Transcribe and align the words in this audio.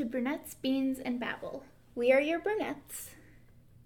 Welcome 0.00 0.12
to 0.12 0.18
Brunettes, 0.18 0.54
Beans, 0.54 0.98
and 0.98 1.20
Babble. 1.20 1.62
We 1.94 2.10
are 2.10 2.22
your 2.22 2.38
brunettes, 2.38 3.10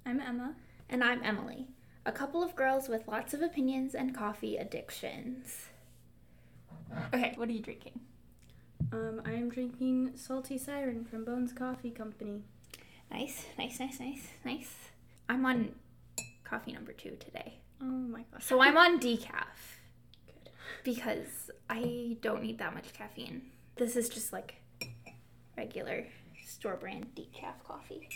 I'm 0.06 0.20
Emma. 0.20 0.54
and 0.88 1.02
I'm 1.02 1.20
Emily, 1.24 1.66
a 2.06 2.12
couple 2.12 2.40
of 2.40 2.54
girls 2.54 2.88
with 2.88 3.08
lots 3.08 3.34
of 3.34 3.42
opinions 3.42 3.96
and 3.96 4.14
coffee 4.14 4.56
addictions. 4.56 5.70
Okay, 7.12 7.32
what 7.34 7.48
are 7.48 7.52
you 7.52 7.58
drinking? 7.60 7.98
Um, 8.92 9.22
I 9.26 9.32
am 9.32 9.48
drinking 9.48 10.12
Salty 10.14 10.56
Siren 10.56 11.04
from 11.04 11.24
Bones 11.24 11.52
Coffee 11.52 11.90
Company. 11.90 12.44
Nice, 13.10 13.46
nice, 13.58 13.80
nice, 13.80 13.98
nice, 13.98 14.28
nice. 14.44 14.74
I'm 15.28 15.44
on 15.44 15.74
coffee 16.44 16.70
number 16.70 16.92
two 16.92 17.16
today. 17.18 17.54
Oh 17.82 17.86
my 17.86 18.22
gosh. 18.32 18.44
So 18.44 18.60
I'm 18.60 18.76
on 18.76 19.00
decaf 19.00 19.80
Good. 20.26 20.50
because 20.84 21.50
I 21.68 22.18
don't 22.20 22.42
need 22.44 22.58
that 22.58 22.72
much 22.72 22.92
caffeine. 22.92 23.42
This 23.74 23.96
is 23.96 24.08
just 24.08 24.32
like 24.32 24.60
regular 25.56 26.04
store 26.44 26.76
brand 26.76 27.06
decaf 27.14 27.54
coffee. 27.66 28.08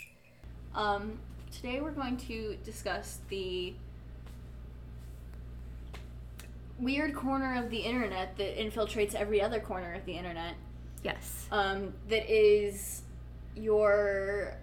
Um, 0.75 1.19
today 1.51 1.81
we're 1.81 1.91
going 1.91 2.17
to 2.17 2.57
discuss 2.63 3.19
the 3.29 3.73
weird 6.79 7.13
corner 7.13 7.61
of 7.61 7.69
the 7.69 7.79
internet 7.79 8.37
that 8.37 8.57
infiltrates 8.57 9.13
every 9.13 9.41
other 9.41 9.59
corner 9.59 9.93
of 9.93 10.05
the 10.05 10.13
internet. 10.13 10.55
Yes. 11.03 11.47
Um, 11.51 11.93
that 12.09 12.29
is 12.29 13.01
your 13.55 14.57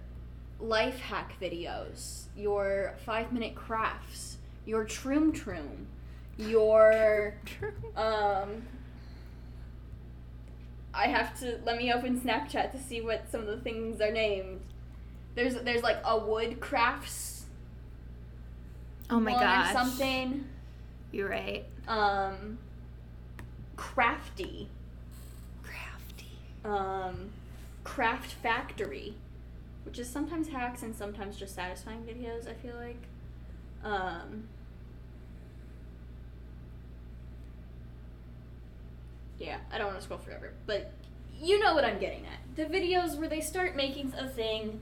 life 0.60 0.98
hack 0.98 1.34
videos, 1.40 2.24
your 2.36 2.94
five 3.04 3.32
minute 3.32 3.54
crafts, 3.54 4.38
your 4.64 4.84
troom 4.84 5.32
troom, 5.32 5.86
your 6.38 7.34
um. 7.96 8.62
I 10.96 11.08
have 11.08 11.38
to 11.40 11.60
let 11.64 11.76
me 11.76 11.92
open 11.92 12.20
Snapchat 12.20 12.72
to 12.72 12.78
see 12.78 13.00
what 13.00 13.30
some 13.30 13.42
of 13.42 13.46
the 13.46 13.58
things 13.58 14.00
are 14.00 14.10
named. 14.10 14.60
There's 15.34 15.54
there's 15.56 15.82
like 15.82 15.98
a 16.04 16.18
wood 16.18 16.60
crafts 16.60 17.36
Oh 19.08 19.20
my 19.20 19.32
gosh. 19.32 19.72
something. 19.72 20.44
You're 21.12 21.28
right. 21.28 21.64
Um, 21.86 22.58
crafty. 23.76 24.68
Crafty. 25.62 26.38
Um, 26.64 27.30
craft 27.84 28.32
factory, 28.32 29.14
which 29.84 29.98
is 29.98 30.08
sometimes 30.08 30.48
hacks 30.48 30.82
and 30.82 30.94
sometimes 30.94 31.36
just 31.36 31.54
satisfying 31.54 32.02
videos. 32.02 32.48
I 32.48 32.54
feel 32.54 32.74
like. 32.76 33.02
Um. 33.84 34.48
Yeah, 39.38 39.58
I 39.72 39.78
don't 39.78 39.88
want 39.88 39.98
to 39.98 40.04
scroll 40.04 40.18
forever, 40.18 40.52
but 40.66 40.92
you 41.40 41.58
know 41.58 41.74
what 41.74 41.84
I'm 41.84 41.98
getting 41.98 42.24
at. 42.26 42.56
The 42.56 42.64
videos 42.64 43.18
where 43.18 43.28
they 43.28 43.40
start 43.40 43.76
making 43.76 44.12
a 44.18 44.26
thing 44.26 44.80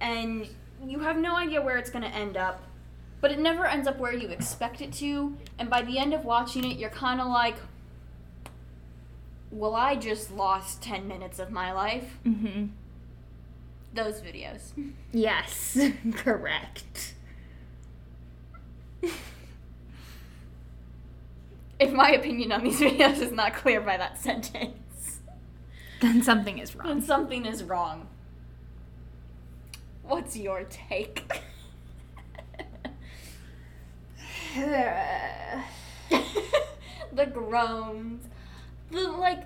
and 0.00 0.46
you 0.84 1.00
have 1.00 1.16
no 1.16 1.36
idea 1.36 1.62
where 1.62 1.78
it's 1.78 1.90
going 1.90 2.04
to 2.04 2.14
end 2.14 2.36
up, 2.36 2.62
but 3.20 3.30
it 3.30 3.38
never 3.38 3.66
ends 3.66 3.88
up 3.88 3.98
where 3.98 4.12
you 4.12 4.28
expect 4.28 4.80
it 4.80 4.92
to, 4.94 5.36
and 5.58 5.70
by 5.70 5.82
the 5.82 5.98
end 5.98 6.12
of 6.12 6.24
watching 6.24 6.64
it, 6.70 6.78
you're 6.78 6.90
kind 6.90 7.20
of 7.20 7.28
like, 7.28 7.56
well, 9.50 9.74
I 9.74 9.94
just 9.94 10.30
lost 10.30 10.82
10 10.82 11.08
minutes 11.08 11.38
of 11.38 11.50
my 11.50 11.72
life. 11.72 12.18
Mm-hmm. 12.26 12.66
Those 13.94 14.20
videos. 14.20 14.72
Yes, 15.12 15.78
correct. 16.14 17.14
If 21.78 21.92
my 21.92 22.10
opinion 22.10 22.52
on 22.52 22.64
these 22.64 22.80
videos 22.80 23.20
is 23.20 23.32
not 23.32 23.54
clear 23.54 23.80
by 23.80 23.96
that 23.96 24.18
sentence, 24.18 25.20
Then 26.00 26.22
something 26.22 26.58
is 26.58 26.74
wrong. 26.74 26.88
then 26.88 27.02
something 27.02 27.46
is 27.46 27.62
wrong. 27.64 28.08
What's 30.02 30.36
your 30.36 30.64
take? 30.64 31.30
the 34.56 35.62
groans. 37.32 38.24
The 38.90 39.08
like 39.10 39.44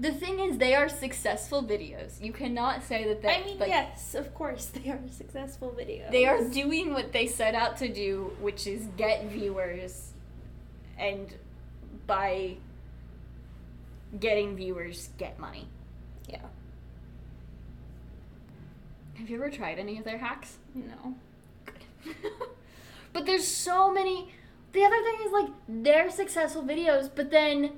the 0.00 0.12
thing 0.12 0.40
is 0.40 0.56
they 0.56 0.74
are 0.74 0.88
successful 0.88 1.62
videos. 1.62 2.22
You 2.22 2.32
cannot 2.32 2.82
say 2.82 3.06
that 3.06 3.20
they 3.20 3.28
I 3.28 3.44
mean, 3.44 3.58
like, 3.58 3.68
yes, 3.68 4.14
of 4.14 4.34
course, 4.34 4.64
they 4.66 4.90
are 4.90 4.98
successful 5.10 5.76
videos. 5.78 6.10
They 6.10 6.24
are 6.24 6.42
doing 6.42 6.94
what 6.94 7.12
they 7.12 7.26
set 7.26 7.54
out 7.54 7.76
to 7.78 7.88
do, 7.88 8.34
which 8.40 8.66
is 8.66 8.86
get 8.96 9.26
viewers, 9.26 10.12
and 10.98 11.34
by 12.06 12.56
getting 14.18 14.56
viewers, 14.56 15.10
get 15.18 15.38
money. 15.38 15.68
Yeah. 16.26 16.46
Have 19.14 19.28
you 19.28 19.36
ever 19.36 19.50
tried 19.50 19.78
any 19.78 19.98
of 19.98 20.04
their 20.04 20.18
hacks? 20.18 20.56
No. 20.74 21.14
but 23.12 23.26
there's 23.26 23.46
so 23.46 23.92
many. 23.92 24.32
The 24.72 24.82
other 24.82 25.02
thing 25.02 25.26
is 25.26 25.32
like 25.32 25.48
they're 25.68 26.10
successful 26.10 26.62
videos, 26.62 27.10
but 27.14 27.30
then 27.30 27.72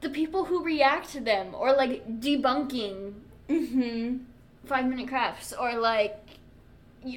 the 0.00 0.08
people 0.10 0.44
who 0.44 0.64
react 0.64 1.10
to 1.10 1.20
them 1.20 1.54
or 1.54 1.72
like 1.72 2.20
debunking 2.20 3.14
Mm-hmm. 3.48 4.18
five 4.66 4.86
minute 4.86 5.08
crafts 5.08 5.54
or 5.58 5.72
like 5.74 6.18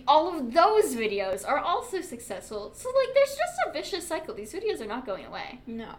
all 0.08 0.34
of 0.34 0.53
those 0.53 0.96
videos 0.96 1.46
are 1.46 1.59
also 1.59 2.00
successful. 2.00 2.72
So 2.74 2.88
like 2.90 3.14
there's 3.14 3.36
just 3.36 3.58
a 3.68 3.74
vicious 3.74 4.08
cycle. 4.08 4.34
These 4.34 4.53
videos 4.53 4.80
are 4.80 4.88
not 4.88 5.06
going 5.06 5.25
away. 5.25 5.59
No. 5.68 5.94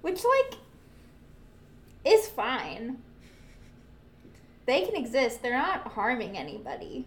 Which, 0.00 0.22
like, 0.24 0.58
is 2.04 2.28
fine. 2.28 2.98
They 4.66 4.82
can 4.84 4.94
exist. 4.94 5.42
They're 5.42 5.52
not 5.58 5.88
harming 5.88 6.38
anybody. 6.38 7.06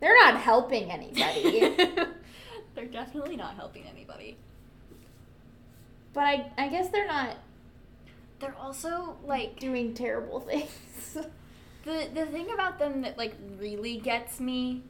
They're 0.00 0.16
not 0.16 0.36
helping 0.40 0.90
anybody. 0.90 1.60
They're 2.74 2.86
definitely 2.86 3.36
not 3.36 3.54
helping 3.54 3.84
anybody. 3.86 4.36
But 6.14 6.24
I, 6.24 6.50
I 6.58 6.68
guess 6.68 6.88
they're 6.90 7.06
not 7.06 7.36
They're 8.40 8.56
also 8.60 9.16
like 9.24 9.58
doing 9.60 9.94
terrible 9.94 10.40
things. 10.40 10.70
the 11.84 12.08
the 12.14 12.26
thing 12.26 12.50
about 12.52 12.78
them 12.78 13.02
that 13.02 13.16
like 13.18 13.34
really 13.58 13.98
gets 13.98 14.40
me 14.40 14.82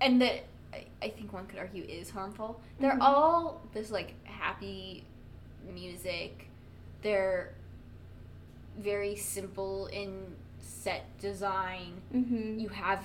and 0.00 0.20
that 0.20 0.44
I, 0.72 0.84
I 1.02 1.08
think 1.08 1.32
one 1.32 1.46
could 1.46 1.58
argue 1.58 1.84
is 1.84 2.10
harmful. 2.10 2.60
They're 2.80 2.92
Mhm. 2.92 3.00
all 3.00 3.62
this 3.72 3.90
like 3.90 4.14
happy 4.24 5.04
music. 5.74 6.48
They're 7.02 7.54
very 8.78 9.16
simple 9.16 9.86
in 9.86 10.34
set 10.60 11.18
design. 11.18 12.02
mm-hmm. 12.14 12.58
You 12.58 12.68
have 12.68 13.02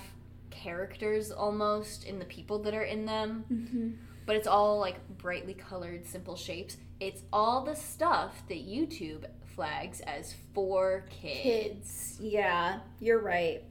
characters 0.49 1.31
almost 1.31 2.03
in 2.05 2.19
the 2.19 2.25
people 2.25 2.59
that 2.59 2.73
are 2.73 2.83
in 2.83 3.05
them, 3.05 3.45
Mm-hmm. 3.51 3.89
but 4.25 4.35
it's 4.35 4.47
all 4.47 4.79
like 4.79 4.97
brightly 5.17 5.53
colored, 5.53 6.05
simple 6.05 6.35
shapes. 6.35 6.75
It's 7.01 7.23
all 7.33 7.63
the 7.63 7.75
stuff 7.75 8.43
that 8.47 8.59
YouTube 8.59 9.25
flags 9.55 10.01
as 10.01 10.35
for 10.53 11.07
kids. 11.09 11.41
Kids. 11.41 12.17
Yeah, 12.21 12.81
you're 12.99 13.19
right. 13.19 13.63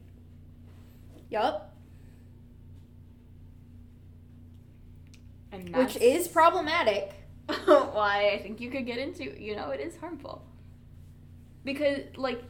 Yup. 1.29 1.73
And 5.53 5.73
Which 5.73 5.95
is 5.95 6.27
problematic. 6.27 7.13
why 7.65 8.31
I 8.33 8.41
think 8.43 8.59
you 8.59 8.69
could 8.69 8.85
get 8.85 8.97
into, 8.97 9.41
you 9.41 9.55
know, 9.55 9.69
it 9.69 9.79
is 9.79 9.95
harmful. 9.95 10.45
Because 11.63 11.99
like 12.17 12.41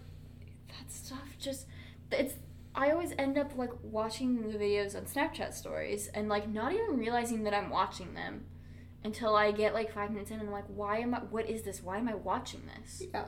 that 0.70 0.92
stuff 0.92 1.38
just 1.40 1.68
it's 2.12 2.34
I 2.74 2.90
always 2.90 3.14
end 3.20 3.38
up 3.38 3.56
like 3.56 3.72
watching 3.84 4.52
the 4.52 4.58
videos 4.58 4.96
on 4.96 5.04
Snapchat 5.04 5.54
stories 5.54 6.08
and 6.08 6.28
like 6.28 6.50
not 6.50 6.74
even 6.74 6.98
realizing 6.98 7.44
that 7.44 7.54
I'm 7.54 7.70
watching 7.70 8.16
them 8.16 8.46
until 9.04 9.36
I 9.36 9.52
get 9.52 9.74
like 9.74 9.94
5 9.94 10.12
minutes 10.12 10.32
in 10.32 10.40
and 10.40 10.48
I'm 10.48 10.54
like 10.54 10.66
why 10.68 11.00
am 11.00 11.14
I 11.14 11.20
what 11.20 11.50
is 11.50 11.64
this? 11.64 11.82
Why 11.82 11.98
am 11.98 12.08
I 12.08 12.16
watching 12.16 12.62
this? 12.76 13.04
Yeah. 13.14 13.26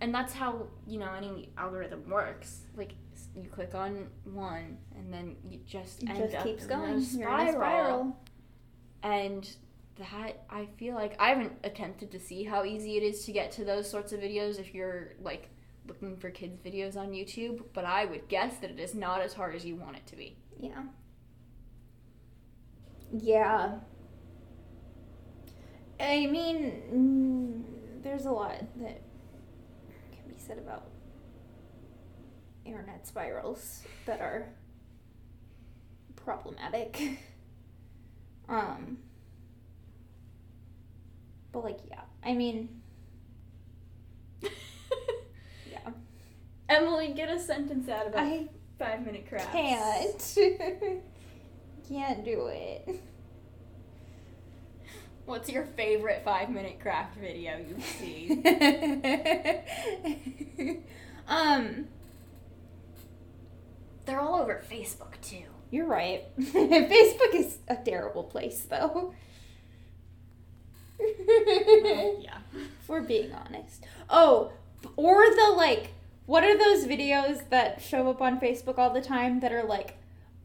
And 0.00 0.14
that's 0.14 0.34
how, 0.34 0.66
you 0.86 0.98
know, 0.98 1.12
any 1.14 1.50
algorithm 1.56 2.08
works. 2.10 2.60
Like 2.76 2.92
you 3.34 3.48
click 3.48 3.74
on 3.74 4.08
one 4.24 4.78
and 4.94 5.12
then 5.12 5.36
you 5.48 5.60
just 5.66 6.02
It 6.02 6.10
end 6.10 6.18
just 6.18 6.34
up 6.34 6.44
keeps 6.44 6.64
in 6.64 6.70
a 6.70 6.74
going. 6.74 7.06
You're 7.12 7.28
in 7.28 7.48
a 7.48 7.52
spiral. 7.52 7.52
spiral. 7.52 8.20
And 9.02 9.48
that 9.98 10.44
I 10.50 10.68
feel 10.76 10.94
like 10.94 11.16
I 11.18 11.28
haven't 11.30 11.52
attempted 11.64 12.10
to 12.10 12.20
see 12.20 12.44
how 12.44 12.64
easy 12.64 12.96
it 12.96 13.02
is 13.02 13.24
to 13.24 13.32
get 13.32 13.50
to 13.52 13.64
those 13.64 13.88
sorts 13.90 14.12
of 14.12 14.20
videos 14.20 14.58
if 14.58 14.74
you're 14.74 15.14
like 15.22 15.48
looking 15.86 16.16
for 16.16 16.30
kids 16.30 16.58
videos 16.64 16.96
on 16.96 17.12
YouTube, 17.12 17.62
but 17.72 17.84
I 17.84 18.04
would 18.04 18.28
guess 18.28 18.58
that 18.58 18.70
it 18.70 18.78
is 18.78 18.94
not 18.94 19.22
as 19.22 19.32
hard 19.32 19.54
as 19.54 19.64
you 19.64 19.76
want 19.76 19.96
it 19.96 20.06
to 20.08 20.16
be. 20.16 20.36
Yeah. 20.60 20.82
Yeah. 23.12 23.78
I 25.98 26.26
mean, 26.26 26.82
mm, 26.92 28.02
there's 28.02 28.26
a 28.26 28.30
lot 28.30 28.58
that 28.80 29.00
can 30.12 30.28
be 30.28 30.38
said 30.38 30.58
about 30.58 30.86
internet 32.64 33.06
spirals 33.06 33.82
that 34.06 34.20
are 34.20 34.46
problematic. 36.16 37.00
Um, 38.48 38.98
But 41.50 41.64
like, 41.64 41.78
yeah. 41.90 42.02
I 42.24 42.32
mean, 42.34 42.80
yeah. 44.40 45.80
Emily, 46.68 47.12
get 47.12 47.28
a 47.28 47.40
sentence 47.40 47.88
out 47.88 48.06
about 48.06 48.20
I 48.24 48.46
five 48.78 49.04
minute 49.04 49.26
crafts. 49.28 49.50
can't. 49.50 50.38
can't 51.88 52.24
do 52.24 52.46
it. 52.52 53.00
What's 55.26 55.50
your 55.50 55.64
favorite 55.64 56.22
five 56.24 56.50
minute 56.50 56.80
craft 56.80 57.16
video 57.18 57.58
you've 57.58 57.84
seen? 57.84 58.42
um, 61.28 61.86
They're 64.04 64.20
all 64.20 64.36
over 64.40 64.62
Facebook 64.70 65.20
too. 65.20 65.42
you're 65.70 65.86
right. 65.86 66.24
Facebook 66.38 67.34
is 67.34 67.58
a 67.66 67.74
terrible 67.76 68.22
place, 68.22 68.66
though. 68.70 69.14
yeah. 71.00 72.38
If 72.54 72.88
we're 72.88 73.00
being 73.02 73.32
honest. 73.32 73.84
Oh, 74.08 74.52
or 74.94 75.24
the 75.24 75.52
like, 75.56 75.90
what 76.26 76.44
are 76.44 76.56
those 76.56 76.86
videos 76.86 77.48
that 77.50 77.82
show 77.82 78.08
up 78.08 78.22
on 78.22 78.38
Facebook 78.38 78.78
all 78.78 78.90
the 78.90 79.00
time 79.00 79.40
that 79.40 79.52
are 79.52 79.64
like, 79.64 79.96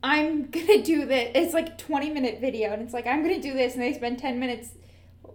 I'm 0.03 0.49
gonna 0.49 0.81
do 0.83 1.05
this. 1.05 1.31
It's 1.35 1.53
like 1.53 1.77
20 1.77 2.09
minute 2.11 2.39
video, 2.41 2.71
and 2.73 2.81
it's 2.81 2.93
like, 2.93 3.05
I'm 3.07 3.21
gonna 3.21 3.41
do 3.41 3.53
this, 3.53 3.73
and 3.73 3.81
they 3.83 3.93
spend 3.93 4.19
10 4.19 4.39
minutes 4.39 4.69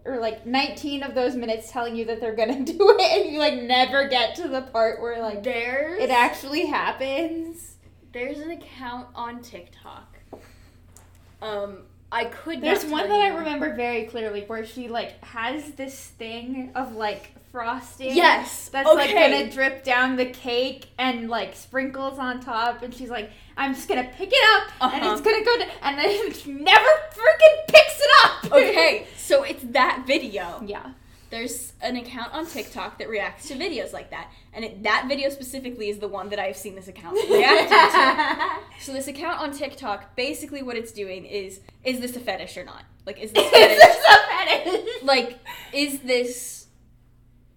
or 0.05 0.19
like 0.19 0.47
19 0.47 1.03
of 1.03 1.15
those 1.15 1.35
minutes 1.37 1.71
telling 1.71 1.97
you 1.97 2.05
that 2.07 2.21
they're 2.21 2.35
gonna 2.35 2.65
do 2.65 2.77
it, 2.99 3.23
and 3.23 3.33
you 3.33 3.39
like 3.39 3.55
never 3.63 4.09
get 4.09 4.35
to 4.37 4.49
the 4.49 4.63
part 4.63 5.01
where 5.01 5.21
like 5.23 5.43
There's 5.43 6.01
it 6.01 6.11
actually 6.11 6.67
happens. 6.67 7.77
there's 8.13 8.39
an 8.39 8.51
account 8.51 9.09
on 9.15 9.43
TikTok. 9.43 10.19
Um, 11.43 11.79
I 12.13 12.27
could. 12.27 12.61
There's 12.61 12.85
one 12.87 13.09
that 13.09 13.21
I 13.21 13.29
remember 13.29 13.75
very 13.75 14.05
clearly 14.05 14.43
where 14.47 14.65
she 14.65 14.89
like 14.89 15.23
has 15.25 15.73
this 15.73 15.95
thing 15.99 16.71
of 16.75 16.95
like 16.95 17.33
frosting. 17.53 18.15
Yes. 18.15 18.69
That's 18.69 18.87
like 18.87 19.13
gonna 19.13 19.51
drip 19.51 19.83
down 19.83 20.17
the 20.17 20.27
cake 20.27 20.87
and 20.99 21.29
like 21.29 21.57
sprinkles 21.57 22.19
on 22.19 22.41
top, 22.41 22.83
and 22.83 22.95
she's 22.95 23.11
like, 23.11 23.31
"I'm 23.57 23.75
just 23.75 23.89
gonna 23.89 24.09
pick 24.17 24.31
it 24.33 24.45
up, 24.57 24.93
and 24.93 25.03
Uh-huh. 25.03 25.13
it's 25.13 25.21
gonna 25.23 25.45
go," 25.45 25.57
to, 25.59 25.67
and 25.85 25.99
then 25.99 26.33
she 26.35 26.53
never 26.53 26.89
freaking 27.11 27.67
picks 27.69 28.01
it 28.01 28.11
up. 28.25 28.53
Okay, 28.53 29.07
so 29.17 29.43
it's 29.43 29.65
that 29.71 30.05
video. 30.07 30.63
yeah. 30.67 30.91
There's 31.29 31.73
an 31.81 31.97
account 31.97 32.33
on 32.33 32.47
TikTok 32.47 32.99
that 32.99 33.09
reacts 33.09 33.49
to 33.49 33.55
videos 33.55 33.93
like 33.93 34.11
that, 34.11 34.31
and 34.53 34.65
it, 34.65 34.83
that 34.85 35.07
video 35.09 35.29
specifically 35.29 35.89
is 35.89 35.99
the 35.99 36.07
one 36.07 36.29
that 36.29 36.39
I've 36.39 36.57
seen 36.57 36.77
this 36.77 36.87
account 36.87 37.17
reacting 37.31 37.69
to. 37.69 38.85
So 38.85 38.93
this 38.93 39.09
account 39.09 39.41
on 39.41 39.53
TikTok, 39.53 40.15
basically 40.15 40.63
what 40.63 40.77
it's 40.77 40.93
doing 40.93 41.25
is, 41.25 41.61
is 41.83 41.99
this 41.99 42.15
a 42.15 42.21
fetish 42.21 42.57
or 42.57 42.65
not? 42.65 42.85
Like, 43.07 43.19
is 43.19 43.33
this 43.35 43.45
Is 43.53 43.79
this 43.79 43.97
a 44.09 44.19
fetish? 44.29 45.03
like, 45.03 45.39
is 45.73 46.01
this 46.01 46.67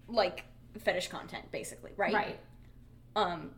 like 0.08 0.44
fetish 0.78 1.08
content, 1.08 1.50
basically, 1.52 1.92
right? 1.96 2.12
right. 2.12 2.40
Um. 3.14 3.50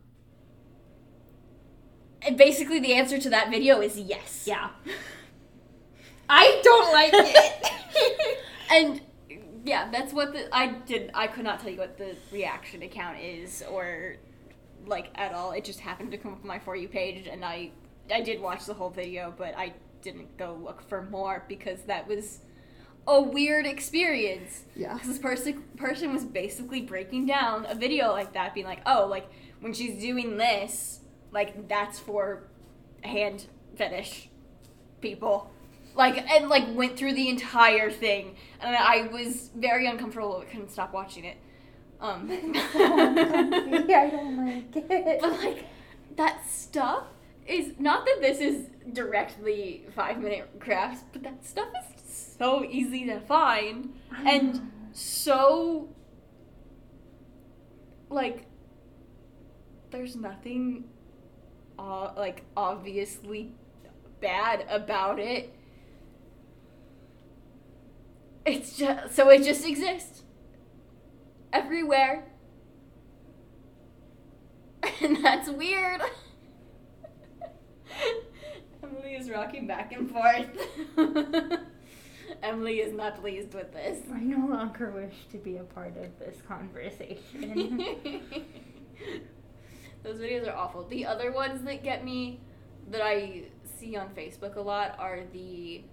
And 2.21 2.37
basically, 2.37 2.79
the 2.79 2.93
answer 2.93 3.17
to 3.17 3.29
that 3.31 3.49
video 3.49 3.81
is 3.81 3.97
yes. 3.97 4.43
Yeah. 4.45 4.69
I 6.29 6.61
don't 6.63 6.93
like 6.93 7.11
it. 7.13 8.39
And 8.71 9.01
yeah, 9.63 9.89
that's 9.91 10.13
what 10.13 10.33
the 10.33 10.53
I 10.55 10.67
did. 10.67 11.11
I 11.13 11.27
could 11.27 11.43
not 11.43 11.59
tell 11.59 11.69
you 11.69 11.77
what 11.77 11.97
the 11.97 12.15
reaction 12.31 12.83
account 12.83 13.19
is 13.19 13.63
or 13.69 14.17
like 14.85 15.09
at 15.15 15.33
all. 15.33 15.51
It 15.51 15.63
just 15.63 15.79
happened 15.79 16.11
to 16.11 16.17
come 16.17 16.33
up 16.33 16.41
on 16.41 16.47
my 16.47 16.59
for 16.59 16.75
you 16.75 16.87
page, 16.87 17.27
and 17.27 17.45
I 17.45 17.71
I 18.13 18.21
did 18.21 18.41
watch 18.41 18.65
the 18.65 18.73
whole 18.73 18.89
video, 18.89 19.33
but 19.37 19.57
I 19.57 19.73
didn't 20.01 20.37
go 20.37 20.59
look 20.61 20.81
for 20.87 21.03
more 21.03 21.45
because 21.47 21.83
that 21.83 22.07
was 22.07 22.39
a 23.07 23.21
weird 23.21 23.65
experience. 23.65 24.63
Yeah. 24.75 24.93
Because 24.93 25.07
this 25.07 25.19
person 25.19 25.63
person 25.77 26.13
was 26.13 26.25
basically 26.25 26.81
breaking 26.81 27.25
down 27.25 27.65
a 27.67 27.75
video 27.75 28.11
like 28.11 28.33
that, 28.33 28.53
being 28.53 28.65
like, 28.65 28.81
oh, 28.85 29.07
like 29.09 29.27
when 29.61 29.73
she's 29.73 30.01
doing 30.01 30.37
this, 30.37 30.99
like 31.31 31.69
that's 31.69 31.99
for 31.99 32.49
hand 33.01 33.47
fetish 33.77 34.29
people. 34.99 35.52
Like 35.95 36.17
and 36.29 36.49
like 36.49 36.65
went 36.75 36.97
through 36.97 37.13
the 37.13 37.29
entire 37.29 37.91
thing, 37.91 38.35
and 38.59 38.75
I 38.75 39.07
was 39.07 39.49
very 39.55 39.87
uncomfortable. 39.87 40.37
but 40.39 40.49
couldn't 40.49 40.71
stop 40.71 40.93
watching 40.93 41.25
it. 41.25 41.37
Um, 41.99 42.27
I 42.55 44.09
don't 44.11 44.45
like 44.45 44.75
it. 44.75 45.21
but 45.21 45.31
like 45.39 45.65
that 46.15 46.45
stuff 46.47 47.05
is 47.47 47.73
not 47.79 48.05
that 48.05 48.17
this 48.21 48.39
is 48.39 48.67
directly 48.91 49.85
five 49.95 50.19
minute 50.19 50.49
crafts, 50.59 51.03
but 51.13 51.23
that 51.23 51.45
stuff 51.45 51.69
is 51.95 52.03
so 52.37 52.63
easy 52.63 53.05
to 53.05 53.19
find 53.21 53.93
and 54.25 54.71
so 54.91 55.89
like 58.09 58.45
there's 59.91 60.15
nothing 60.15 60.85
uh, 61.79 62.11
like 62.15 62.43
obviously 62.55 63.51
bad 64.21 64.65
about 64.69 65.19
it 65.19 65.53
it's 68.45 68.77
just 68.77 69.15
so 69.15 69.29
it 69.29 69.43
just 69.43 69.65
exists. 69.65 70.23
Everywhere. 71.51 72.25
And 75.01 75.23
that's 75.23 75.49
weird. 75.49 76.01
Emily 78.83 79.15
is 79.15 79.29
rocking 79.29 79.65
back 79.65 79.93
and 79.93 80.09
forth. 80.09 80.47
Emily 82.43 82.79
is 82.79 82.93
not 82.93 83.19
pleased 83.19 83.53
with 83.53 83.71
this. 83.71 83.99
I 84.13 84.19
no 84.19 84.45
longer 84.47 84.91
wish 84.91 85.13
to 85.31 85.37
be 85.37 85.57
a 85.57 85.63
part 85.63 85.95
of 85.97 86.19
this 86.19 86.41
conversation. 86.47 87.85
Those 90.03 90.17
videos 90.19 90.47
are 90.49 90.55
awful. 90.55 90.85
The 90.87 91.05
other 91.05 91.31
ones 91.31 91.63
that 91.63 91.83
get 91.83 92.03
me 92.03 92.41
that 92.89 93.01
I 93.01 93.43
see 93.79 93.95
on 93.95 94.09
Facebook 94.09 94.57
a 94.57 94.61
lot 94.61 94.95
are 94.99 95.21
the 95.31 95.83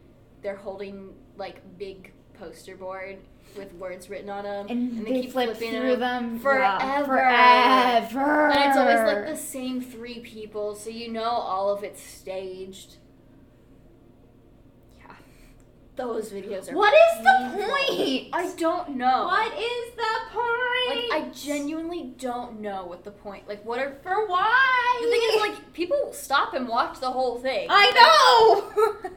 they're 0.42 0.56
holding 0.56 1.14
like 1.36 1.60
big 1.78 2.12
poster 2.38 2.76
board 2.76 3.18
with 3.56 3.72
words 3.74 4.08
written 4.08 4.30
on 4.30 4.44
them 4.44 4.66
and, 4.68 5.06
they, 5.06 5.26
flip 5.26 5.56
flipping 5.56 5.72
through 5.72 5.96
them 5.96 6.38
forever. 6.38 7.16
yeah, 7.16 8.06
forever. 8.06 8.50
And 8.50 8.68
it's 8.68 8.76
always 8.76 9.00
like 9.00 9.26
the 9.26 9.36
same 9.36 9.80
three 9.80 10.20
people, 10.20 10.74
so 10.74 10.90
you 10.90 11.10
know 11.10 11.22
all 11.22 11.70
of 11.70 11.82
it's 11.82 12.02
staged. 12.02 12.96
Yeah. 14.98 15.14
Those 15.96 16.30
videos 16.30 16.70
are 16.70 16.76
What 16.76 16.94
is 16.94 17.24
the 17.24 17.50
point? 17.56 18.30
I 18.32 18.54
don't 18.56 18.90
know. 18.90 19.24
What 19.26 19.52
is 19.58 19.94
the 19.96 20.16
point? 20.32 21.10
Like 21.10 21.22
I 21.22 21.28
genuinely 21.34 22.14
don't 22.18 22.60
know 22.60 22.86
what 22.86 23.04
the 23.04 23.10
point. 23.10 23.48
Like 23.48 23.64
what 23.64 23.78
are 23.78 23.96
for 24.02 24.26
why? 24.26 25.00
the 25.02 25.10
thing 25.10 25.20
is 25.34 25.40
like 25.40 25.72
people 25.72 26.12
stop 26.12 26.54
and 26.54 26.68
watch 26.68 27.00
the 27.00 27.10
whole 27.10 27.38
thing. 27.38 27.66
I 27.70 27.90
know. 27.92 29.10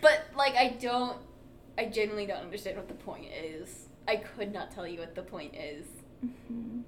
But 0.00 0.26
like 0.36 0.54
I 0.54 0.76
don't 0.80 1.16
I 1.78 1.86
genuinely 1.86 2.26
don't 2.26 2.42
understand 2.42 2.76
what 2.76 2.88
the 2.88 2.94
point 2.94 3.26
is. 3.32 3.86
I 4.06 4.16
could 4.16 4.52
not 4.52 4.70
tell 4.72 4.86
you 4.86 4.98
what 4.98 5.14
the 5.14 5.22
point 5.22 5.54
is. 5.54 5.86
Mm-hmm. 6.26 6.80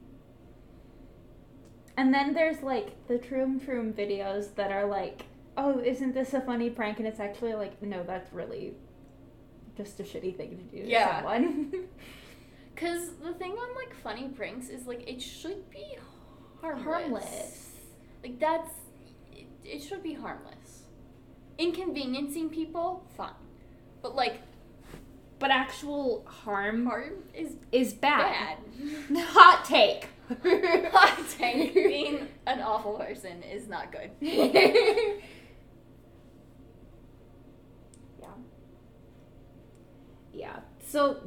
And 1.97 2.15
then 2.15 2.33
there's 2.35 2.63
like 2.63 3.07
the 3.09 3.15
Troom 3.19 3.61
Troom 3.61 3.93
videos 3.93 4.55
that 4.57 4.73
are 4.73 4.87
like, 4.87 5.23
oh, 5.57 5.79
isn't 5.81 6.15
this 6.15 6.35
a 6.35 6.41
funny 6.41 6.71
prank? 6.71 6.99
And 6.99 7.07
it's 7.07 7.21
actually 7.21 7.55
like, 7.55 7.81
no, 7.83 8.03
that's 8.03 8.33
really 8.33 8.75
just 9.77 10.01
a 10.01 10.03
shitty 10.03 10.37
thing 10.37 10.57
to 10.57 10.77
do 10.77 10.83
to 10.83 10.89
Yeah. 10.89 11.19
someone. 11.19 11.73
Cause 12.77 13.11
the 13.23 13.35
thing 13.35 13.53
on 13.53 13.75
like 13.75 13.95
funny 14.03 14.29
pranks 14.29 14.69
is 14.71 14.87
like 14.87 15.07
it 15.09 15.21
should 15.21 15.69
be 15.71 15.97
harmless. 16.63 16.85
Harmless. 16.85 17.71
Like 18.23 18.41
that's 18.41 18.71
it, 19.33 19.47
it 19.65 19.83
should 19.83 20.03
be 20.03 20.15
harmless. 20.15 20.85
Inconveniencing 21.59 22.49
people, 22.49 23.05
fine. 23.17 23.35
But 24.01 24.15
like 24.17 24.41
But 25.41 25.51
actual 25.51 26.25
harm 26.27 26.87
harm 26.87 27.25
is 27.35 27.55
is 27.73 27.93
bad. 27.95 28.59
bad. 29.11 29.17
Hot 29.31 29.65
take. 29.65 30.07
Hot 30.93 31.19
take. 31.37 31.75
Being 31.75 32.29
an 32.47 32.61
awful 32.61 32.93
person 32.93 33.43
is 33.43 33.67
not 33.67 33.91
good. 33.91 34.11
yeah. 34.21 34.71
Yeah. 40.33 40.57
So, 40.87 41.21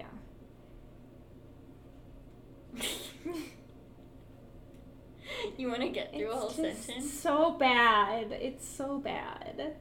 yeah. 0.00 0.06
you 5.58 5.68
want 5.68 5.82
to 5.82 5.88
get 5.88 6.12
through 6.12 6.30
a 6.30 6.34
whole 6.34 6.48
It's 6.48 6.56
just 6.56 6.84
sentence? 6.86 7.12
so 7.12 7.52
bad. 7.52 8.32
It's 8.32 8.66
so 8.66 8.98
bad. 8.98 9.74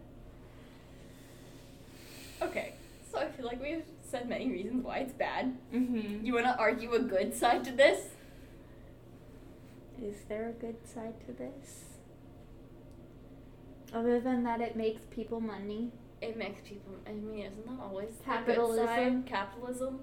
Okay. 2.41 2.73
So 3.13 3.19
I 3.19 3.27
feel 3.29 3.45
like 3.45 3.61
we've 3.61 3.83
said 4.01 4.27
many 4.27 4.49
reasons 4.51 4.83
why 4.83 4.97
it's 4.99 5.13
bad. 5.13 5.55
Mm-hmm. 5.71 6.25
You 6.25 6.33
want 6.33 6.45
to 6.47 6.57
argue 6.57 6.93
a 6.93 6.99
good 6.99 7.35
side 7.35 7.63
to 7.65 7.71
this? 7.71 7.99
Is 10.01 10.15
there 10.27 10.49
a 10.49 10.53
good 10.53 10.77
side 10.87 11.13
to 11.27 11.31
this? 11.33 11.83
Other 13.93 14.19
than 14.19 14.43
that, 14.45 14.61
it 14.61 14.75
makes 14.75 15.01
people 15.11 15.39
money. 15.39 15.91
it 16.21 16.37
makes 16.37 16.67
people. 16.67 16.93
I 17.05 17.11
mean, 17.11 17.45
isn't 17.45 17.67
that 17.67 17.83
always 17.83 18.09
the 18.09 18.23
good 18.23 18.25
Capitalism. 18.25 18.85
side? 18.87 19.25
Capitalism. 19.27 19.99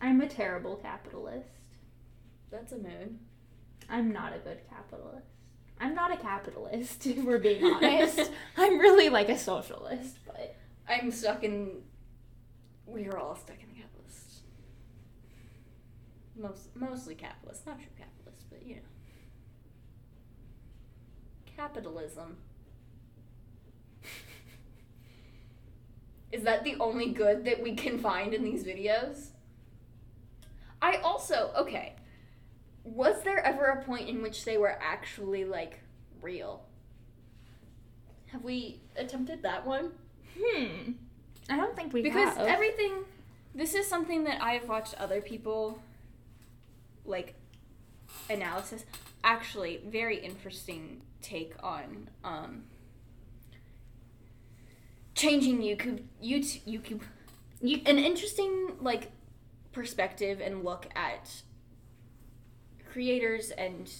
I'm 0.00 0.20
a 0.20 0.26
terrible 0.26 0.76
capitalist. 0.76 1.46
That's 2.50 2.72
a 2.72 2.78
mood. 2.78 3.18
I'm 3.88 4.12
not 4.12 4.32
a 4.34 4.38
good 4.38 4.58
capitalist. 4.68 5.26
I'm 5.80 5.94
not 5.94 6.12
a 6.12 6.16
capitalist, 6.16 7.06
if 7.06 7.22
we're 7.22 7.38
being 7.38 7.62
honest. 7.74 8.30
I'm 8.56 8.78
really 8.80 9.08
like 9.10 9.28
a 9.28 9.38
socialist, 9.38 10.18
but 10.26 10.56
I'm 10.88 11.10
stuck 11.10 11.44
in. 11.44 11.82
We 12.86 13.06
are 13.06 13.18
all 13.18 13.36
stuck 13.36 13.56
in 13.62 13.68
the 13.68 13.80
capitalist. 13.80 14.42
Most 16.36 16.76
mostly 16.76 17.14
capitalist, 17.14 17.66
not 17.66 17.78
true 17.78 17.88
capitalist, 17.96 18.46
but 18.50 18.66
you 18.66 18.76
know. 18.76 18.80
Capitalism. 21.56 22.36
Is 26.32 26.42
that 26.42 26.64
the 26.64 26.74
only 26.80 27.12
good 27.12 27.44
that 27.44 27.62
we 27.62 27.76
can 27.76 27.98
find 27.98 28.34
in 28.34 28.42
these 28.42 28.64
videos? 28.64 29.28
I 30.82 30.96
also, 30.96 31.52
okay. 31.56 31.94
Was 32.82 33.22
there 33.22 33.38
ever 33.38 33.66
a 33.66 33.84
point 33.84 34.08
in 34.08 34.20
which 34.20 34.44
they 34.44 34.58
were 34.58 34.76
actually 34.82 35.44
like 35.44 35.80
real? 36.20 36.66
Have 38.26 38.42
we 38.42 38.80
attempted 38.96 39.42
that 39.44 39.64
one? 39.64 39.92
Hmm. 40.38 40.92
I 41.50 41.56
don't 41.56 41.76
think 41.76 41.92
we 41.92 42.02
because 42.02 42.36
have. 42.36 42.46
everything 42.46 43.04
this 43.54 43.74
is 43.74 43.86
something 43.86 44.24
that 44.24 44.42
i've 44.42 44.68
watched 44.68 44.94
other 45.00 45.20
people 45.20 45.78
like 47.04 47.34
analysis 48.30 48.84
actually 49.22 49.80
very 49.86 50.16
interesting 50.18 51.00
take 51.22 51.52
on 51.62 52.08
um 52.24 52.64
changing 55.14 55.60
youtube 55.60 56.02
youtube 56.22 56.62
youtube 56.66 57.00
You- 57.60 57.82
an 57.86 57.98
interesting 57.98 58.72
like 58.80 59.10
perspective 59.72 60.40
and 60.40 60.64
look 60.64 60.86
at 60.96 61.42
creators 62.92 63.50
and 63.50 63.90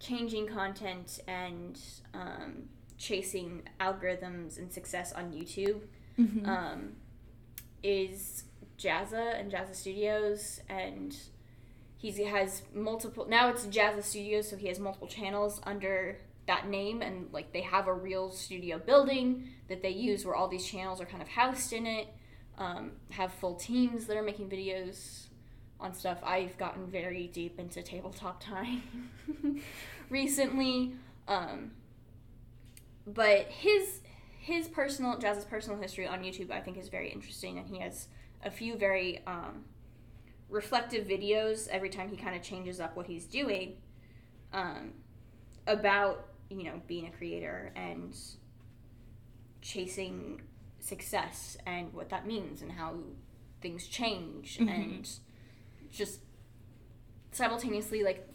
changing 0.00 0.46
content 0.46 1.20
and 1.26 1.78
um, 2.14 2.68
chasing 2.98 3.62
algorithms 3.80 4.58
and 4.58 4.72
success 4.72 5.12
on 5.12 5.32
youtube 5.32 5.80
Mhm. 6.18 6.46
um, 6.48 6.96
is 7.82 8.44
Jazza 8.76 9.38
and 9.40 9.50
Jazza 9.52 9.74
Studios, 9.74 10.60
and 10.68 11.16
he's, 11.96 12.16
he 12.16 12.24
has 12.24 12.62
multiple. 12.74 13.26
Now 13.28 13.48
it's 13.50 13.66
Jazza 13.66 14.02
Studios, 14.02 14.48
so 14.48 14.56
he 14.56 14.66
has 14.68 14.78
multiple 14.80 15.06
channels 15.08 15.60
under 15.64 16.20
that 16.46 16.68
name, 16.68 17.02
and 17.02 17.28
like 17.32 17.52
they 17.52 17.60
have 17.62 17.86
a 17.88 17.94
real 17.94 18.30
studio 18.30 18.78
building 18.78 19.48
that 19.68 19.82
they 19.82 19.90
use 19.90 20.24
where 20.24 20.34
all 20.34 20.48
these 20.48 20.66
channels 20.66 21.00
are 21.00 21.06
kind 21.06 21.22
of 21.22 21.28
housed 21.28 21.72
in 21.72 21.86
it. 21.86 22.08
Um, 22.56 22.92
have 23.10 23.32
full 23.34 23.54
teams 23.54 24.06
that 24.06 24.16
are 24.16 24.22
making 24.22 24.48
videos 24.48 25.26
on 25.78 25.94
stuff. 25.94 26.18
I've 26.24 26.58
gotten 26.58 26.86
very 26.88 27.28
deep 27.28 27.60
into 27.60 27.80
tabletop 27.82 28.42
time 28.42 28.82
recently. 30.10 30.94
Um, 31.28 31.72
but 33.14 33.46
his 33.48 34.00
his 34.38 34.68
personal 34.68 35.16
Jazza's 35.18 35.44
personal 35.44 35.78
history 35.80 36.06
on 36.06 36.20
YouTube 36.22 36.50
I 36.50 36.60
think 36.60 36.78
is 36.78 36.88
very 36.88 37.10
interesting 37.10 37.58
and 37.58 37.66
he 37.68 37.80
has 37.80 38.08
a 38.44 38.50
few 38.50 38.76
very 38.76 39.20
um, 39.26 39.64
reflective 40.48 41.06
videos 41.06 41.68
every 41.68 41.90
time 41.90 42.08
he 42.08 42.16
kind 42.16 42.34
of 42.36 42.42
changes 42.42 42.80
up 42.80 42.96
what 42.96 43.06
he's 43.06 43.26
doing 43.26 43.76
um, 44.52 44.92
about 45.66 46.28
you 46.50 46.64
know 46.64 46.80
being 46.86 47.06
a 47.06 47.10
creator 47.10 47.72
and 47.76 48.14
chasing 49.60 50.40
success 50.80 51.56
and 51.66 51.92
what 51.92 52.08
that 52.10 52.26
means 52.26 52.62
and 52.62 52.72
how 52.72 52.94
things 53.60 53.86
change 53.86 54.58
Mhm. 54.58 54.68
and 54.72 55.10
just 55.90 56.20
simultaneously 57.32 58.02
like 58.02 58.26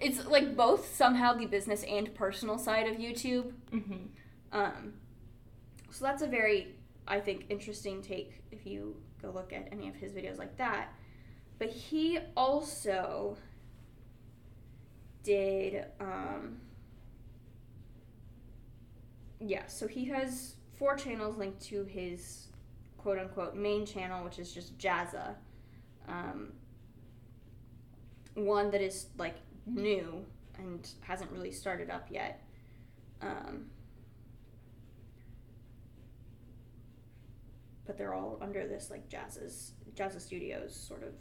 it's 0.00 0.26
like 0.26 0.56
both 0.56 0.94
somehow 0.94 1.32
the 1.34 1.46
business 1.46 1.82
and 1.84 2.14
personal 2.14 2.58
side 2.58 2.86
of 2.86 2.96
YouTube 2.98 3.52
Mhm. 3.72 4.08
um, 4.52 4.94
so 5.90 6.04
that's 6.04 6.22
a 6.22 6.26
very, 6.26 6.74
I 7.06 7.18
think, 7.20 7.46
interesting 7.48 8.02
take 8.02 8.42
if 8.52 8.66
you 8.66 8.96
go 9.22 9.30
look 9.30 9.52
at 9.52 9.68
any 9.72 9.88
of 9.88 9.94
his 9.96 10.12
videos 10.12 10.38
like 10.38 10.56
that. 10.58 10.92
But 11.58 11.70
he 11.70 12.18
also 12.36 13.36
did, 15.24 15.86
um, 16.00 16.60
yeah, 19.40 19.66
so 19.66 19.86
he 19.88 20.04
has 20.06 20.54
four 20.78 20.96
channels 20.96 21.36
linked 21.36 21.60
to 21.62 21.84
his 21.84 22.48
quote 22.98 23.18
unquote 23.18 23.54
main 23.56 23.84
channel, 23.86 24.24
which 24.24 24.38
is 24.38 24.52
just 24.52 24.76
Jazza. 24.78 25.34
Um, 26.06 26.52
one 28.34 28.70
that 28.70 28.80
is 28.80 29.06
like 29.18 29.34
new 29.74 30.24
and 30.58 30.88
hasn't 31.00 31.30
really 31.30 31.52
started 31.52 31.90
up 31.90 32.06
yet. 32.10 32.42
Um, 33.20 33.66
but 37.86 37.96
they're 37.96 38.14
all 38.14 38.38
under 38.40 38.66
this 38.66 38.90
like 38.90 39.08
Jazz's 39.08 39.72
Jazza 39.94 40.20
Studios 40.20 40.74
sort 40.74 41.02
of. 41.02 41.14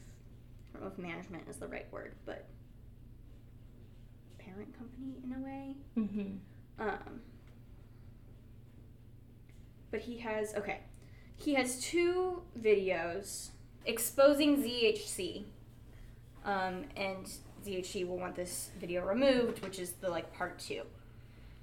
I 0.75 0.79
don't 0.79 0.81
know 0.83 0.91
if 0.91 0.97
management 0.99 1.47
is 1.49 1.57
the 1.57 1.67
right 1.67 1.91
word, 1.91 2.15
but 2.25 2.45
parent 4.37 4.77
company 4.77 5.15
in 5.23 5.33
a 5.33 5.39
way. 5.39 5.75
Mhm. 5.95 6.39
Um, 6.79 7.21
but 9.91 10.01
he 10.01 10.17
has 10.19 10.53
okay. 10.55 10.81
He 11.35 11.53
has 11.53 11.81
two 11.81 12.43
videos 12.59 13.51
exposing 13.85 14.57
ZHC, 14.61 15.45
um, 16.43 16.85
and 16.95 17.31
ZHC 17.65 18.07
will 18.07 18.17
want 18.17 18.35
this 18.35 18.71
video 18.79 19.05
removed, 19.05 19.63
which 19.63 19.79
is 19.79 19.93
the 19.93 20.09
like 20.09 20.33
part 20.33 20.59
two. 20.59 20.83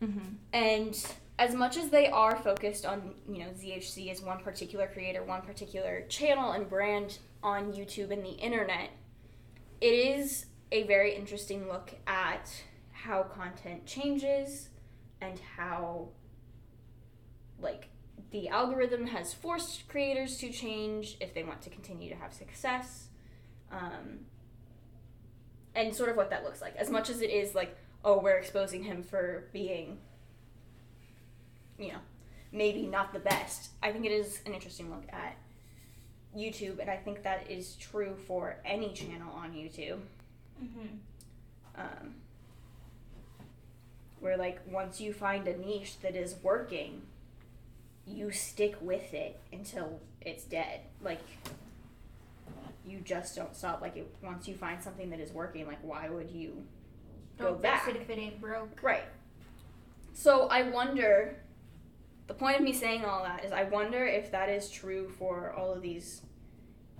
Mhm. 0.02 0.36
And 0.52 1.16
as 1.38 1.54
much 1.54 1.76
as 1.76 1.90
they 1.90 2.08
are 2.08 2.36
focused 2.36 2.86
on, 2.86 3.14
you 3.28 3.38
know, 3.38 3.50
ZHC 3.52 4.10
as 4.10 4.22
one 4.22 4.40
particular 4.40 4.86
creator, 4.86 5.22
one 5.24 5.42
particular 5.42 6.02
channel 6.08 6.52
and 6.52 6.68
brand 6.68 7.18
on 7.42 7.72
YouTube 7.72 8.10
and 8.10 8.24
the 8.24 8.30
internet, 8.30 8.90
it 9.80 9.92
is 9.92 10.46
a 10.70 10.84
very 10.84 11.14
interesting 11.14 11.68
look 11.68 11.94
at 12.06 12.50
how 12.92 13.22
content 13.22 13.86
changes 13.86 14.68
and 15.20 15.38
how, 15.56 16.08
like, 17.58 17.88
the 18.30 18.48
algorithm 18.48 19.06
has 19.06 19.32
forced 19.32 19.88
creators 19.88 20.38
to 20.38 20.50
change 20.50 21.16
if 21.20 21.34
they 21.34 21.42
want 21.42 21.62
to 21.62 21.70
continue 21.70 22.08
to 22.08 22.16
have 22.16 22.32
success. 22.32 23.08
Um, 23.70 24.26
and 25.74 25.94
sort 25.94 26.08
of 26.10 26.16
what 26.16 26.30
that 26.30 26.44
looks 26.44 26.60
like. 26.60 26.76
As 26.76 26.90
much 26.90 27.10
as 27.10 27.20
it 27.20 27.30
is 27.30 27.54
like, 27.54 27.76
oh, 28.04 28.18
we're 28.20 28.36
exposing 28.36 28.82
him 28.82 29.02
for 29.02 29.44
being 29.52 29.98
you 31.78 31.88
know, 31.88 31.98
maybe 32.52 32.86
not 32.86 33.12
the 33.12 33.18
best. 33.18 33.70
I 33.82 33.92
think 33.92 34.04
it 34.06 34.12
is 34.12 34.40
an 34.46 34.54
interesting 34.54 34.90
look 34.90 35.04
at 35.12 35.36
YouTube, 36.36 36.78
and 36.78 36.90
I 36.90 36.96
think 36.96 37.22
that 37.22 37.50
is 37.50 37.74
true 37.76 38.16
for 38.26 38.56
any 38.64 38.92
channel 38.92 39.32
on 39.32 39.52
YouTube. 39.52 40.00
Mhm. 40.62 40.98
Um, 41.76 42.14
where, 44.20 44.36
like, 44.36 44.60
once 44.66 45.00
you 45.00 45.12
find 45.12 45.46
a 45.48 45.56
niche 45.56 45.98
that 46.00 46.14
is 46.16 46.36
working, 46.42 47.02
you 48.06 48.30
stick 48.30 48.76
with 48.80 49.12
it 49.12 49.38
until 49.52 50.00
it's 50.20 50.44
dead. 50.44 50.80
Like, 51.00 51.20
you 52.86 53.00
just 53.00 53.36
don't 53.36 53.54
stop. 53.56 53.80
Like, 53.80 53.96
it, 53.96 54.14
once 54.22 54.46
you 54.48 54.54
find 54.54 54.82
something 54.82 55.10
that 55.10 55.20
is 55.20 55.32
working, 55.32 55.66
like, 55.66 55.82
why 55.82 56.08
would 56.08 56.30
you 56.30 56.64
go 57.38 57.50
Don't 57.52 57.62
back? 57.62 57.84
fix 57.84 57.96
it 57.96 58.02
if 58.02 58.10
it 58.10 58.18
ain't 58.18 58.40
broke. 58.40 58.82
Right. 58.82 59.04
So 60.12 60.48
I 60.48 60.62
wonder. 60.68 61.36
The 62.26 62.34
point 62.34 62.56
of 62.56 62.62
me 62.62 62.72
saying 62.72 63.04
all 63.04 63.22
that 63.24 63.44
is, 63.44 63.52
I 63.52 63.64
wonder 63.64 64.06
if 64.06 64.30
that 64.30 64.48
is 64.48 64.70
true 64.70 65.10
for 65.18 65.52
all 65.52 65.72
of 65.74 65.82
these 65.82 66.22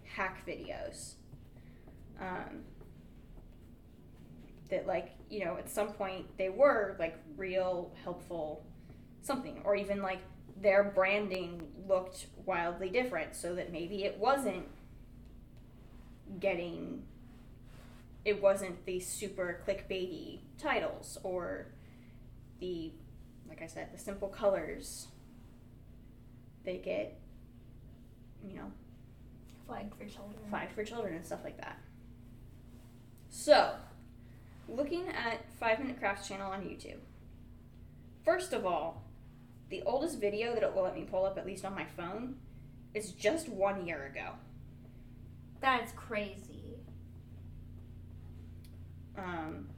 hack 0.05 0.47
videos. 0.47 1.15
Um, 2.21 2.65
that 4.71 4.87
like 4.87 5.13
you 5.31 5.45
know 5.45 5.57
at 5.57 5.69
some 5.71 5.89
point 5.89 6.27
they 6.39 6.49
were 6.49 6.97
like 6.99 7.19
real 7.37 7.93
helpful 8.03 8.65
something, 9.23 9.63
or 9.65 9.75
even 9.77 10.03
like 10.03 10.21
their 10.61 10.85
branding 10.85 11.67
looked 11.89 12.27
wildly 12.45 12.91
different, 12.91 13.35
so 13.35 13.55
that 13.55 13.73
maybe 13.73 14.05
it 14.05 14.19
wasn't 14.19 14.67
getting. 16.41 17.05
It 18.25 18.41
wasn't 18.41 18.87
the 18.87 19.01
super 19.01 19.61
clickbaity 19.67 20.41
titles 20.59 21.19
or 21.23 21.67
the 22.61 22.93
like 23.49 23.63
I 23.63 23.67
said, 23.67 23.89
the 23.93 23.99
simple 23.99 24.29
colors. 24.29 25.09
They 26.65 26.79
get, 26.79 27.21
you 28.43 28.57
know, 28.57 28.73
Flag 29.67 29.95
for 29.97 30.05
children. 30.07 30.39
flagged 30.51 30.73
for 30.73 30.85
children 30.85 31.15
and 31.15 31.25
stuff 31.25 31.41
like 31.45 31.59
that. 31.59 31.79
So, 33.31 33.75
looking 34.69 35.09
at 35.09 35.45
Five 35.59 35.79
Minute 35.79 35.99
Crafts 35.99 36.29
channel 36.29 36.51
on 36.51 36.63
YouTube. 36.63 36.99
First 38.25 38.53
of 38.53 38.65
all, 38.65 39.05
the 39.71 39.83
oldest 39.83 40.21
video 40.21 40.55
that 40.55 40.63
it 40.63 40.75
will 40.75 40.83
let 40.83 40.95
me 40.95 41.07
pull 41.11 41.25
up, 41.25 41.37
at 41.39 41.47
least 41.47 41.65
on 41.65 41.75
my 41.75 41.85
phone, 41.85 42.37
is 42.95 43.13
just 43.13 43.49
one 43.49 43.87
year 43.87 44.07
ago. 44.07 44.33
That's 45.65 45.93
crazy. 45.93 46.77
Um, 49.17 49.69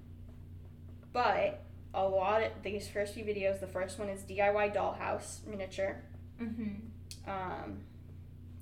but 1.12 1.62
a 1.94 2.02
lot 2.02 2.42
of 2.42 2.50
these 2.64 2.88
first 2.88 3.14
few 3.14 3.22
videos, 3.22 3.60
the 3.60 3.68
first 3.68 3.96
one 3.96 4.08
is 4.08 4.22
DIY 4.22 4.74
dollhouse 4.74 5.46
miniature. 5.46 6.02
Mm-hmm. 6.42 7.30
Um, 7.30 7.78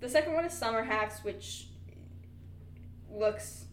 the 0.01 0.09
second 0.11 0.35
one 0.35 0.45
is 0.45 0.53
summer 0.53 0.83
hacks, 0.83 1.25
which 1.25 1.69
looks 3.11 3.65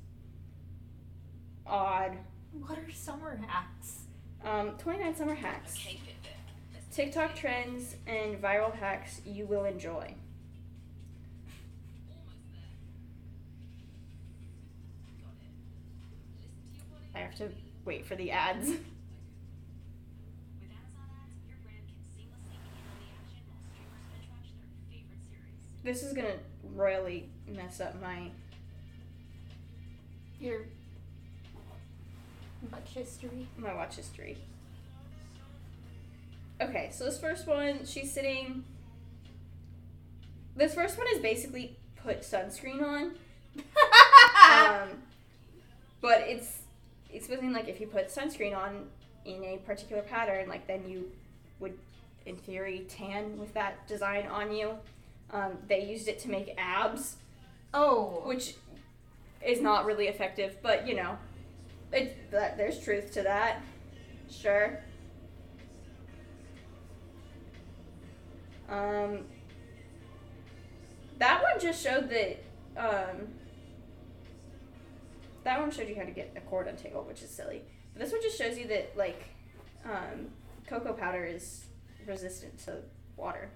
odd. 1.68 2.16
What 2.54 2.80
are 2.80 2.90
summer 2.90 3.36
hacks? 3.36 4.06
Um, 4.46 4.78
29 4.78 5.14
summer 5.14 5.36
hacks. 5.36 5.78
TikTok 6.94 7.36
trends 7.36 7.98
and 8.08 8.42
viral 8.42 8.74
hacks 8.74 9.20
you 9.26 9.46
will 9.46 9.66
enjoy. 9.66 10.16
Have 17.32 17.50
to 17.50 17.56
wait 17.86 18.06
for 18.06 18.16
the 18.16 18.32
ads. 18.32 18.72
This 25.84 26.04
is 26.04 26.14
gonna 26.14 26.36
royally 26.64 27.30
mess 27.48 27.82
up 27.82 28.00
my 28.00 28.30
Your 30.40 30.60
watch 32.72 32.90
history. 32.94 33.48
my 33.58 33.74
watch 33.74 33.96
history. 33.96 34.38
Okay, 36.62 36.92
so 36.94 37.06
this 37.06 37.20
first 37.20 37.48
one, 37.48 37.86
she's 37.86 38.14
sitting. 38.14 38.64
This 40.56 40.76
first 40.76 41.00
one 41.00 41.08
is 41.14 41.20
basically 41.20 41.78
put 42.04 42.22
sunscreen 42.22 42.84
on. 42.84 43.16
um, 44.52 44.90
but 46.00 46.22
it's 46.22 46.61
it's 47.14 47.28
something 47.28 47.54
like 47.54 47.68
if 47.68 47.80
you 47.80 47.88
put 47.88 48.08
sunscreen 48.10 48.56
on 48.56 48.88
in 49.26 49.44
a 49.44 49.58
particular 49.58 50.02
pattern, 50.02 50.50
like 50.50 50.68
then 50.68 50.88
you 50.88 51.12
would, 51.60 51.78
in 52.26 52.36
theory, 52.36 52.86
tan 52.90 53.38
with 53.38 53.54
that 53.54 53.88
design 53.88 54.28
on 54.28 54.52
you. 54.52 54.76
Um, 55.32 55.58
they 55.68 55.86
used 55.86 56.08
it 56.08 56.20
to 56.20 56.30
make 56.30 56.54
abs, 56.58 57.16
oh. 57.74 58.22
which 58.26 58.56
is 59.46 59.62
not 59.62 59.86
really 59.86 60.08
effective, 60.08 60.58
but 60.62 60.88
you 60.88 60.96
know, 60.96 61.18
it 61.92 62.32
that, 62.32 62.58
there's 62.58 62.84
truth 62.84 63.12
to 63.14 63.24
that. 63.24 63.62
Sure. 64.30 64.80
Um, 68.70 69.26
that 71.18 71.42
one 71.42 71.60
just 71.60 71.84
showed 71.84 72.10
that. 72.10 72.44
Um, 72.78 73.28
that 75.44 75.60
one 75.60 75.72
showed 75.72 75.88
you 75.90 75.96
how 75.96 76.04
to 76.04 76.12
get 76.12 76.34
a 76.36 76.42
cord 76.42 76.68
untangled, 76.68 77.08
which 77.08 77.22
is 77.22 77.30
silly. 77.30 77.62
But 77.94 78.02
this 78.04 78.12
one 78.12 78.22
just 78.22 78.38
shows 78.38 78.58
you 78.58 78.68
that 78.68 78.96
like, 78.96 79.24
um, 79.86 80.28
cocoa 80.68 80.94
powder 80.94 81.26
is 81.26 81.66
resistant 82.08 82.58
to 82.66 82.78
water, 83.18 83.50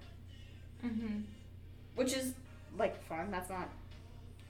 Mm-hmm. 0.84 1.20
which 1.94 2.12
is 2.14 2.34
like 2.78 3.02
fun. 3.06 3.30
That's 3.30 3.48
not. 3.50 3.68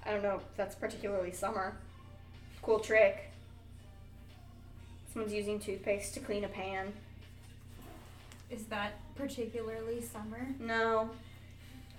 I 0.04 0.10
don't 0.12 0.22
know 0.22 0.36
if 0.36 0.42
that's 0.56 0.74
particularly 0.74 1.32
summer. 1.32 1.76
Cool 2.62 2.80
trick. 2.80 3.30
Someone's 5.12 5.32
using 5.34 5.58
toothpaste 5.58 6.14
to 6.14 6.20
clean 6.20 6.44
a 6.44 6.48
pan. 6.48 6.92
Is 8.50 8.64
that 8.66 8.92
particularly 9.14 10.00
summer? 10.02 10.48
No. 10.60 11.10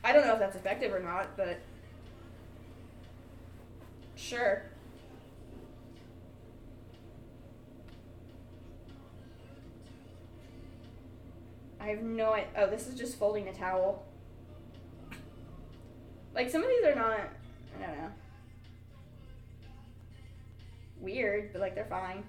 I 0.04 0.14
don't 0.14 0.26
know 0.28 0.34
if 0.34 0.40
that's 0.40 0.56
effective 0.56 0.94
or 0.94 1.00
not, 1.00 1.36
but 1.36 1.60
sure. 4.16 4.64
I 11.80 11.88
have 11.88 12.02
no 12.02 12.34
idea. 12.34 12.50
Oh, 12.58 12.68
this 12.68 12.88
is 12.88 12.96
just 12.96 13.18
folding 13.18 13.48
a 13.48 13.54
towel. 13.54 14.06
Like 16.34 16.50
some 16.50 16.64
of 16.64 16.70
these 16.70 16.86
are 16.86 16.96
not. 16.96 17.20
I 17.80 17.86
don't 17.86 17.98
know. 17.98 18.12
Weird, 21.00 21.54
but 21.54 21.62
like 21.62 21.76
they're 21.76 21.86
fine. 21.86 22.24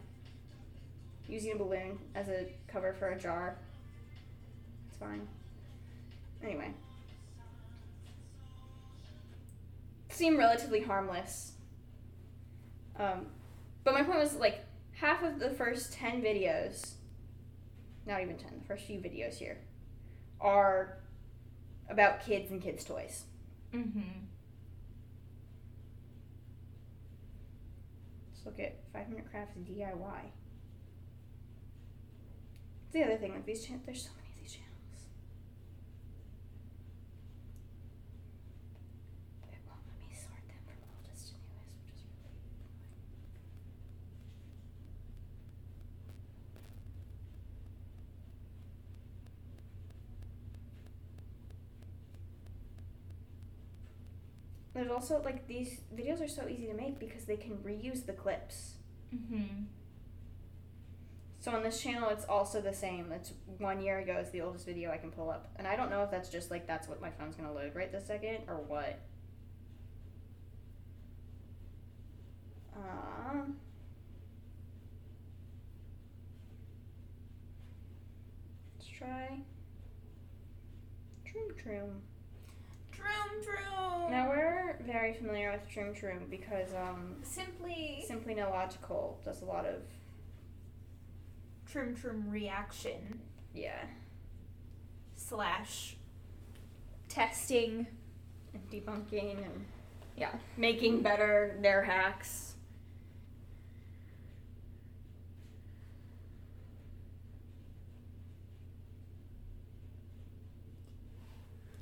Using 1.28 1.52
a 1.52 1.56
balloon 1.56 1.98
as 2.14 2.28
a 2.28 2.46
cover 2.68 2.94
for 2.94 3.08
a 3.08 3.18
jar. 3.18 3.56
It's 4.88 4.98
fine. 4.98 5.26
Anyway. 6.42 6.72
Seem 10.10 10.36
relatively 10.36 10.80
harmless. 10.80 11.52
Um, 12.98 13.26
but 13.84 13.94
my 13.94 14.02
point 14.02 14.18
was 14.18 14.36
like 14.36 14.64
half 14.92 15.22
of 15.22 15.38
the 15.38 15.50
first 15.50 15.92
10 15.92 16.22
videos, 16.22 16.94
not 18.08 18.22
even 18.22 18.36
10, 18.36 18.58
the 18.58 18.64
first 18.64 18.86
few 18.86 18.98
videos 18.98 19.34
here, 19.34 19.58
are 20.40 20.98
about 21.88 22.24
kids 22.24 22.50
and 22.50 22.60
kids' 22.60 22.84
toys. 22.84 23.26
Mm-hmm. 23.72 24.00
Let's 28.32 28.44
look 28.46 28.58
at 28.58 28.80
5 28.92 29.10
Minute 29.10 29.30
Crafts 29.30 29.56
DIY. 29.58 30.32
It's 32.84 32.92
the 32.92 33.04
other 33.04 33.18
thing, 33.18 33.34
like 33.34 33.44
these 33.44 33.68
there's 33.84 34.02
so 34.02 34.10
many 34.16 34.28
of 34.32 34.40
these 34.40 34.52
channels. 34.52 34.72
It 39.52 39.60
won't 39.68 39.84
let 39.84 40.00
me 40.00 40.08
sort 40.16 40.40
them 40.48 40.56
from 40.64 40.80
oldest 40.96 41.28
to 41.28 41.34
newest, 41.36 41.76
which 41.84 42.00
is 42.00 42.08
really 42.24 42.48
There's 54.88 55.02
also 55.02 55.22
like 55.22 55.46
these 55.46 55.80
videos 55.94 56.24
are 56.24 56.28
so 56.28 56.48
easy 56.48 56.66
to 56.66 56.72
make 56.72 56.98
because 56.98 57.26
they 57.26 57.36
can 57.36 57.58
reuse 57.58 58.06
the 58.06 58.14
clips. 58.14 58.76
Mm-hmm. 59.14 59.64
So 61.40 61.50
on 61.50 61.62
this 61.62 61.80
channel, 61.82 62.08
it's 62.08 62.24
also 62.24 62.62
the 62.62 62.72
same. 62.72 63.12
It's 63.12 63.34
one 63.58 63.82
year 63.82 63.98
ago 63.98 64.16
is 64.16 64.30
the 64.30 64.40
oldest 64.40 64.64
video 64.64 64.90
I 64.90 64.96
can 64.96 65.10
pull 65.10 65.30
up, 65.30 65.48
and 65.56 65.66
I 65.66 65.76
don't 65.76 65.90
know 65.90 66.02
if 66.04 66.10
that's 66.10 66.30
just 66.30 66.50
like 66.50 66.66
that's 66.66 66.88
what 66.88 67.02
my 67.02 67.10
phone's 67.10 67.36
gonna 67.36 67.52
load 67.52 67.74
right 67.74 67.92
this 67.92 68.06
second 68.06 68.38
or 68.48 68.56
what. 68.56 68.98
Um. 72.74 73.56
Let's 78.78 78.88
try. 78.88 79.38
Troom 81.26 81.52
Troom. 81.62 81.90
Troom 82.90 83.44
troom. 83.44 84.10
Now 84.10 84.28
we're 84.28 84.47
very 84.90 85.12
familiar 85.12 85.52
with 85.52 85.68
Troom 85.68 85.94
Troom 85.98 86.30
because 86.30 86.74
um, 86.74 87.16
simply 87.22 88.02
Simply 88.06 88.34
Nailogical 88.34 89.22
does 89.22 89.42
a 89.42 89.44
lot 89.44 89.66
of 89.66 89.82
Troom 91.70 91.94
Troom 91.94 92.30
reaction 92.32 93.20
yeah 93.54 93.84
slash 95.14 95.96
testing. 97.08 97.86
and 98.54 98.70
debunking 98.70 99.36
and 99.44 99.66
yeah 100.16 100.32
making 100.56 101.02
better 101.02 101.58
their 101.60 101.82
hacks. 101.82 102.54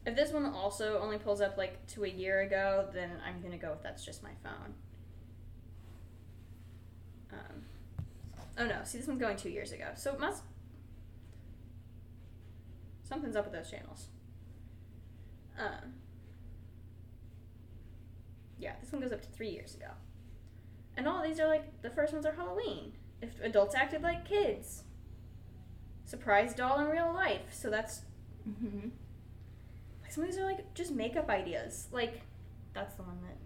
If 0.07 0.14
this 0.14 0.31
one 0.31 0.47
also 0.47 1.01
only 1.01 1.19
pulls 1.19 1.40
up 1.40 1.59
like 1.59 1.85
to 1.88 2.05
a 2.05 2.09
year 2.09 2.42
ago, 2.42 2.88
then 2.95 3.11
I'm 3.27 3.42
gonna 3.42 3.59
go 3.59 3.71
with 3.71 3.83
that's 3.83 4.05
just 4.05 4.23
my 4.23 4.31
phone. 4.42 4.75
Um, 7.33 7.64
oh 8.57 8.66
no, 8.66 8.79
see 8.85 8.99
this 8.99 9.09
one's 9.09 9.21
going 9.21 9.37
two 9.37 9.51
years 9.51 9.73
ago, 9.73 9.87
so 9.97 10.12
it 10.12 10.21
must 10.21 10.45
something's 13.03 13.35
up 13.37 13.45
with 13.45 13.53
those 13.53 13.71
channels. 13.71 14.09
Um, 15.59 15.95
yeah, 18.59 18.75
this 18.81 18.92
one 18.92 19.03
goes 19.03 19.12
up 19.12 19.23
to 19.23 19.29
three 19.29 19.51
years 19.51 19.75
ago. 19.75 19.88
And 20.97 21.09
all 21.09 21.23
these 21.23 21.40
are 21.40 21.49
like 21.49 21.83
the 21.83 21.90
first 21.90 22.12
ones 22.12 22.25
are 22.25 22.33
Halloween. 22.33 22.92
If 23.21 23.40
adults 23.42 23.75
acted 23.75 24.03
like 24.03 24.27
kids. 24.27 24.85
Surprise 26.05 26.55
doll 26.55 26.79
in 26.79 26.87
real 26.87 27.12
life. 27.12 27.53
So 27.53 27.71
that's 27.71 28.03
Mm-hmm. 28.49 28.88
Some 30.16 30.24
of 30.24 30.31
these 30.31 30.38
are 30.38 30.46
like 30.46 30.72
just 30.72 30.92
makeup 30.92 31.29
ideas. 31.29 31.88
Like 31.92 32.22
that's 32.72 32.94
the 32.94 33.02
one 33.02 33.18
that 33.20 33.37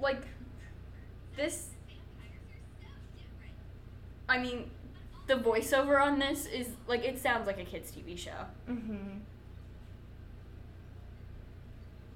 like 0.00 0.22
this 1.36 1.70
I 4.28 4.38
mean, 4.38 4.70
the 5.26 5.34
voiceover 5.34 6.00
on 6.00 6.20
this 6.20 6.46
is 6.46 6.68
like 6.86 7.04
it 7.04 7.18
sounds 7.18 7.48
like 7.48 7.58
a 7.58 7.64
kids 7.64 7.90
TV 7.90 8.16
show. 8.16 8.46
Mm-hmm. 8.70 9.18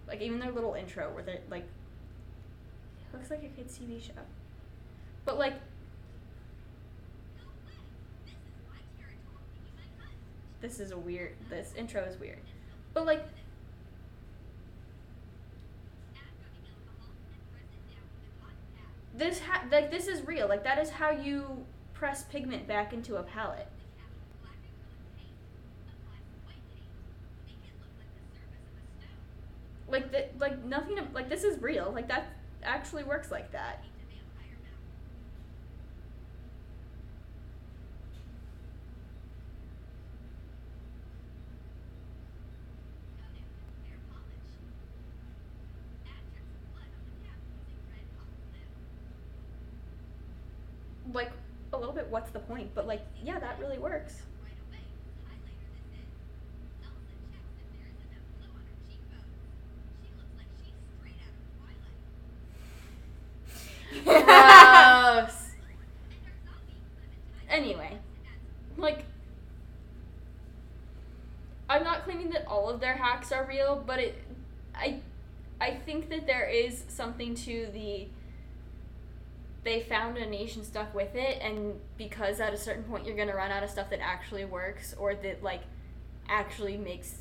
Like 0.06 0.20
even 0.20 0.38
their 0.38 0.52
little 0.52 0.74
intro 0.74 1.12
where 1.12 1.24
they 1.24 1.40
like 1.50 1.64
it 1.64 3.12
looks 3.12 3.28
like 3.28 3.42
a 3.42 3.48
kids 3.48 3.76
TV 3.76 4.00
show. 4.00 4.12
But 5.24 5.36
like 5.36 5.54
this 10.62 10.80
is 10.80 10.92
a 10.92 10.96
weird 10.98 11.34
this 11.50 11.74
intro 11.76 12.02
is 12.04 12.18
weird. 12.18 12.38
But 12.94 13.04
like 13.04 13.24
this 19.14 19.40
ha- 19.40 19.64
like 19.70 19.90
this 19.90 20.06
is 20.08 20.26
real. 20.26 20.48
Like 20.48 20.64
that 20.64 20.78
is 20.78 20.90
how 20.90 21.10
you 21.10 21.64
press 21.94 22.24
pigment 22.24 22.66
back 22.66 22.92
into 22.92 23.16
a 23.16 23.22
palette. 23.22 23.68
Like 29.88 30.10
the, 30.10 30.26
like 30.38 30.64
nothing 30.64 30.98
like 31.12 31.28
this 31.28 31.44
is 31.44 31.60
real. 31.60 31.92
Like 31.94 32.08
that 32.08 32.32
actually 32.62 33.04
works 33.04 33.30
like 33.30 33.52
that. 33.52 33.84
Like 51.12 51.30
a 51.72 51.76
little 51.78 51.92
bit 51.94 52.08
what's 52.08 52.30
the 52.30 52.40
point? 52.52 52.74
But 52.74 52.86
like 52.86 53.02
yeah, 53.24 53.38
that 53.38 53.58
really 53.58 53.78
works. 53.78 54.22
Gross. 64.04 65.38
Anyway, 67.48 67.98
like, 68.78 69.04
I'm 71.68 71.84
not 71.84 72.04
claiming 72.04 72.30
that 72.30 72.46
all 72.46 72.70
of 72.70 72.80
their 72.80 72.94
hacks 72.94 73.30
are 73.30 73.44
real, 73.46 73.82
but 73.86 73.98
it, 73.98 74.22
I, 74.74 75.00
I 75.60 75.72
think 75.74 76.08
that 76.08 76.26
there 76.26 76.48
is 76.48 76.84
something 76.88 77.34
to 77.34 77.68
the. 77.74 78.08
They 79.64 79.80
found 79.80 80.16
a 80.18 80.26
niche 80.26 80.56
and 80.56 80.64
stuck 80.64 80.92
with 80.94 81.14
it, 81.14 81.38
and 81.40 81.78
because 81.96 82.40
at 82.40 82.52
a 82.52 82.56
certain 82.56 82.82
point 82.84 83.06
you're 83.06 83.16
gonna 83.16 83.34
run 83.36 83.50
out 83.52 83.62
of 83.62 83.70
stuff 83.70 83.90
that 83.90 84.00
actually 84.00 84.44
works 84.44 84.94
or 84.98 85.14
that 85.14 85.42
like 85.42 85.62
actually 86.28 86.76
makes 86.76 87.14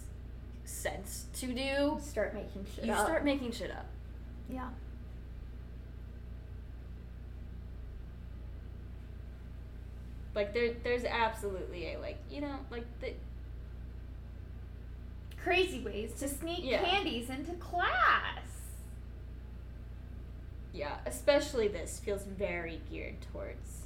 sense 0.65 1.25
to 1.33 1.47
do, 1.53 1.99
Start 2.01 2.33
making 2.33 2.65
shit 2.75 2.85
you 2.85 2.93
up. 2.93 3.05
start 3.05 3.23
making 3.25 3.51
shit 3.51 3.69
up. 3.71 3.85
Yeah. 4.49 4.69
Like 10.33 10.53
there, 10.53 10.73
there's 10.83 11.03
absolutely 11.03 11.93
a 11.93 11.99
like 11.99 12.17
you 12.29 12.41
know 12.41 12.55
like 12.69 12.85
the 13.01 13.13
Crazy 15.43 15.79
ways 15.79 16.13
to 16.19 16.27
sneak 16.27 16.59
Yeah. 16.63 16.83
candies 16.83 17.29
into 17.31 17.53
class. 17.53 18.40
Yeah, 20.73 20.97
especially 21.05 21.67
this 21.67 21.99
feels 21.99 22.23
very 22.23 22.81
geared 22.89 23.15
towards 23.31 23.81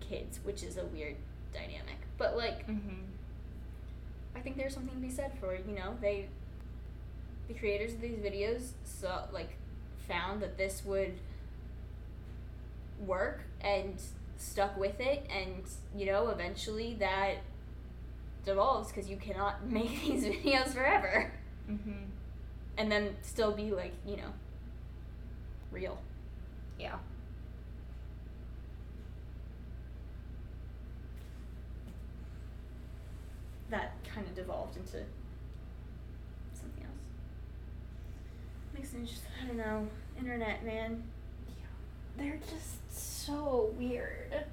kids, 0.00 0.40
which 0.44 0.62
is 0.62 0.76
a 0.76 0.84
weird 0.84 1.16
dynamic. 1.52 1.98
But 2.18 2.36
like 2.36 2.66
Mm-hmm. 2.68 2.96
I 4.34 4.40
think 4.40 4.56
there's 4.56 4.72
something 4.74 4.94
to 4.94 5.00
be 5.00 5.10
said 5.10 5.32
for 5.38 5.54
you 5.54 5.74
know 5.74 5.94
they, 6.00 6.28
the 7.48 7.54
creators 7.54 7.92
of 7.92 8.00
these 8.00 8.16
videos 8.18 8.70
saw 8.84 9.24
like 9.32 9.50
found 10.08 10.40
that 10.42 10.56
this 10.56 10.82
would 10.86 11.12
work 13.06 13.40
and 13.60 14.00
stuck 14.38 14.76
with 14.78 14.98
it 15.00 15.26
and 15.30 15.62
you 15.96 16.06
know 16.06 16.28
eventually 16.28 16.94
that 16.98 17.36
devolves 18.44 18.90
because 18.90 19.08
you 19.08 19.16
cannot 19.16 19.66
make 19.70 20.00
these 20.02 20.24
videos 20.26 20.68
forever 20.68 21.32
Mm-hmm. 21.70 21.92
and 22.76 22.90
then 22.90 23.14
still 23.22 23.52
be 23.52 23.70
like 23.70 23.92
you 24.04 24.16
know 24.16 24.32
real 25.72 25.98
Yeah. 26.78 26.96
that 33.70 33.92
kind 34.04 34.26
of 34.26 34.34
devolved 34.34 34.76
into 34.76 34.98
something 36.52 36.84
else 36.84 36.92
makes 38.74 38.92
me 38.92 39.06
just 39.06 39.22
i 39.42 39.46
don't 39.46 39.56
know 39.56 39.86
internet 40.18 40.64
man 40.64 41.02
They're 42.18 42.38
just 42.50 42.92
so 42.92 43.72
weird. 43.78 44.28
internet. 44.30 44.46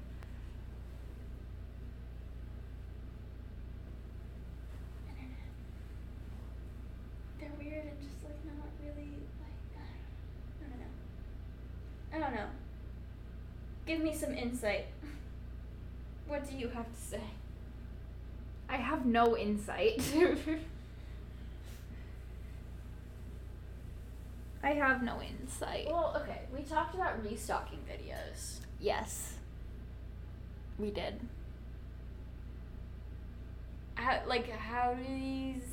They're 7.38 7.50
weird 7.58 7.84
and 7.84 8.00
just 8.00 8.24
like 8.24 8.40
not 8.46 8.66
really 8.82 9.10
like 9.40 9.76
I 9.76 10.68
don't 10.68 10.80
know. 10.80 10.92
I 12.14 12.18
don't 12.18 12.34
know. 12.34 12.48
Give 13.90 13.98
me 13.98 14.14
some 14.14 14.32
insight. 14.36 14.86
What 16.28 16.48
do 16.48 16.56
you 16.56 16.68
have 16.68 16.86
to 16.86 17.00
say? 17.00 17.24
I 18.68 18.76
have 18.76 19.04
no 19.04 19.36
insight. 19.36 20.00
I 24.62 24.70
have 24.74 25.02
no 25.02 25.20
insight. 25.20 25.88
Well, 25.88 26.16
okay, 26.22 26.42
we 26.56 26.62
talked 26.62 26.94
about 26.94 27.20
restocking 27.24 27.80
videos. 27.80 28.60
Yes. 28.78 29.32
We 30.78 30.92
did. 30.92 31.18
How, 33.96 34.20
like, 34.24 34.48
how 34.50 34.94
do 34.94 35.02
these? 35.02 35.64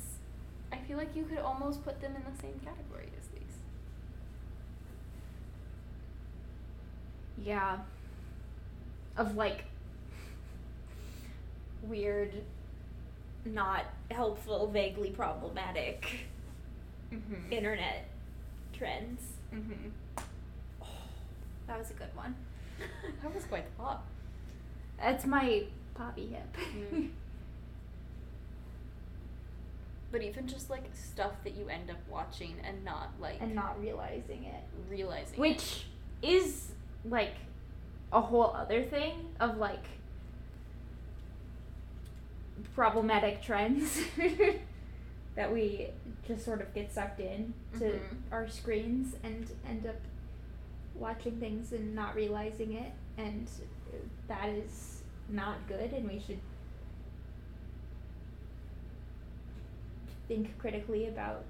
I 0.72 0.78
feel 0.78 0.98
like 0.98 1.14
you 1.14 1.22
could 1.22 1.38
almost 1.38 1.84
put 1.84 2.00
them 2.00 2.16
in 2.16 2.22
the 2.24 2.36
same 2.42 2.58
category 2.64 3.10
as 3.16 3.28
these. 3.28 3.58
Yeah. 7.46 7.78
Of 9.18 9.36
like 9.36 9.64
weird, 11.82 12.32
not 13.44 13.84
helpful, 14.10 14.66
vaguely 14.68 15.10
problematic 15.10 16.06
Mm-hmm. 17.12 17.50
internet 17.52 18.06
trends. 18.74 19.22
Mm-hmm. 19.54 19.88
That 21.66 21.78
was 21.78 21.90
a 21.90 21.94
good 21.94 22.14
one. 22.14 22.34
that 23.22 23.34
was 23.34 23.44
quite 23.44 23.64
the 23.64 23.82
pop. 23.82 24.06
That's 25.00 25.24
my 25.24 25.64
poppy 25.94 26.26
hip. 26.26 26.56
Mm. 26.92 27.08
But 30.10 30.22
even 30.22 30.46
just 30.46 30.70
like 30.70 30.84
stuff 30.94 31.32
that 31.44 31.54
you 31.54 31.68
end 31.68 31.90
up 31.90 31.98
watching 32.10 32.54
and 32.64 32.82
not 32.84 33.10
like 33.20 33.38
and 33.40 33.54
not 33.54 33.78
realizing 33.80 34.44
it. 34.44 34.62
realizing. 34.90 35.38
Which 35.38 35.84
is 36.22 36.72
like 37.04 37.34
a 38.12 38.20
whole 38.20 38.52
other 38.56 38.82
thing 38.82 39.26
of 39.40 39.58
like 39.58 39.84
problematic 42.74 43.42
trends 43.42 44.00
that 45.36 45.52
we 45.52 45.88
just 46.26 46.44
sort 46.44 46.60
of 46.60 46.72
get 46.74 46.92
sucked 46.92 47.20
in 47.20 47.54
to 47.78 47.84
Mhm. 47.84 48.00
our 48.32 48.48
screens 48.48 49.14
and 49.22 49.50
end 49.68 49.86
up 49.86 49.96
watching 50.94 51.38
things 51.38 51.72
and 51.72 51.94
not 51.94 52.14
realizing 52.14 52.72
it 52.74 52.92
and 53.16 53.48
that 54.26 54.48
is 54.48 55.02
not 55.28 55.66
good 55.68 55.92
and 55.92 56.08
we 56.08 56.18
should 56.18 56.40
think 60.26 60.58
critically 60.58 61.06
about 61.06 61.44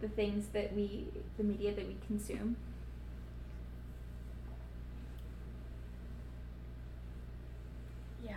the 0.00 0.08
things 0.08 0.48
that 0.48 0.74
we 0.74 1.06
the 1.38 1.44
media 1.44 1.72
that 1.74 1.86
we 1.86 1.96
consume 2.06 2.56
Yeah. 8.24 8.34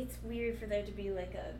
It's 0.00 0.16
weird 0.24 0.58
for 0.58 0.64
there 0.64 0.82
to 0.82 0.92
be 0.92 1.10
like 1.10 1.34
a 1.34 1.52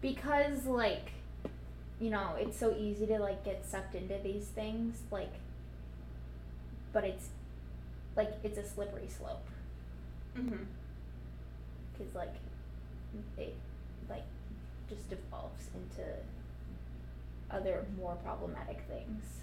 because 0.00 0.64
like 0.64 1.10
you 2.00 2.08
know 2.08 2.30
it's 2.38 2.56
so 2.58 2.74
easy 2.74 3.06
to 3.06 3.18
like 3.18 3.44
get 3.44 3.66
sucked 3.66 3.94
into 3.94 4.16
these 4.22 4.46
things 4.46 5.02
like 5.10 5.34
but 6.94 7.04
it's 7.04 7.28
like 8.16 8.32
it's 8.42 8.56
a 8.56 8.64
slippery 8.64 9.08
slope 9.08 9.46
mm-hmm. 10.34 10.64
because 11.92 12.14
like 12.14 12.34
it 13.36 13.54
like 14.08 14.24
just 14.88 15.10
devolves 15.10 15.68
into 15.74 16.08
other 17.50 17.86
more 17.98 18.16
problematic 18.16 18.82
things. 18.88 19.40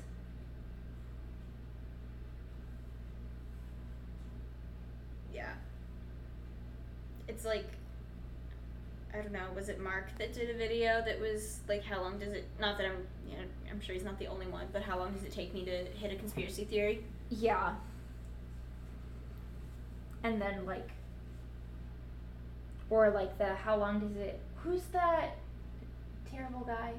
Yeah. 5.33 5.53
It's 7.27 7.45
like 7.45 7.65
I 9.13 9.17
don't 9.17 9.31
know, 9.31 9.45
was 9.55 9.69
it 9.69 9.79
Mark 9.79 10.17
that 10.17 10.33
did 10.33 10.49
a 10.49 10.57
video 10.57 11.03
that 11.05 11.19
was 11.19 11.59
like 11.67 11.83
how 11.83 12.01
long 12.01 12.17
does 12.17 12.33
it 12.33 12.47
not 12.59 12.77
that 12.77 12.87
I'm 12.87 13.07
you 13.29 13.37
know, 13.37 13.43
I'm 13.69 13.79
sure 13.79 13.93
he's 13.95 14.03
not 14.03 14.19
the 14.19 14.27
only 14.27 14.47
one, 14.47 14.67
but 14.73 14.81
how 14.81 14.97
long 14.97 15.13
does 15.13 15.23
it 15.23 15.31
take 15.31 15.53
me 15.53 15.63
to 15.65 15.85
hit 15.85 16.11
a 16.11 16.15
conspiracy 16.15 16.65
theory? 16.65 17.03
Yeah. 17.29 17.75
And 20.23 20.41
then 20.41 20.65
like 20.65 20.89
or 22.89 23.09
like 23.09 23.37
the 23.37 23.55
how 23.55 23.75
long 23.75 23.99
does 23.99 24.15
it 24.17 24.39
who's 24.57 24.83
that 24.91 25.37
terrible 26.29 26.61
guy 26.61 26.93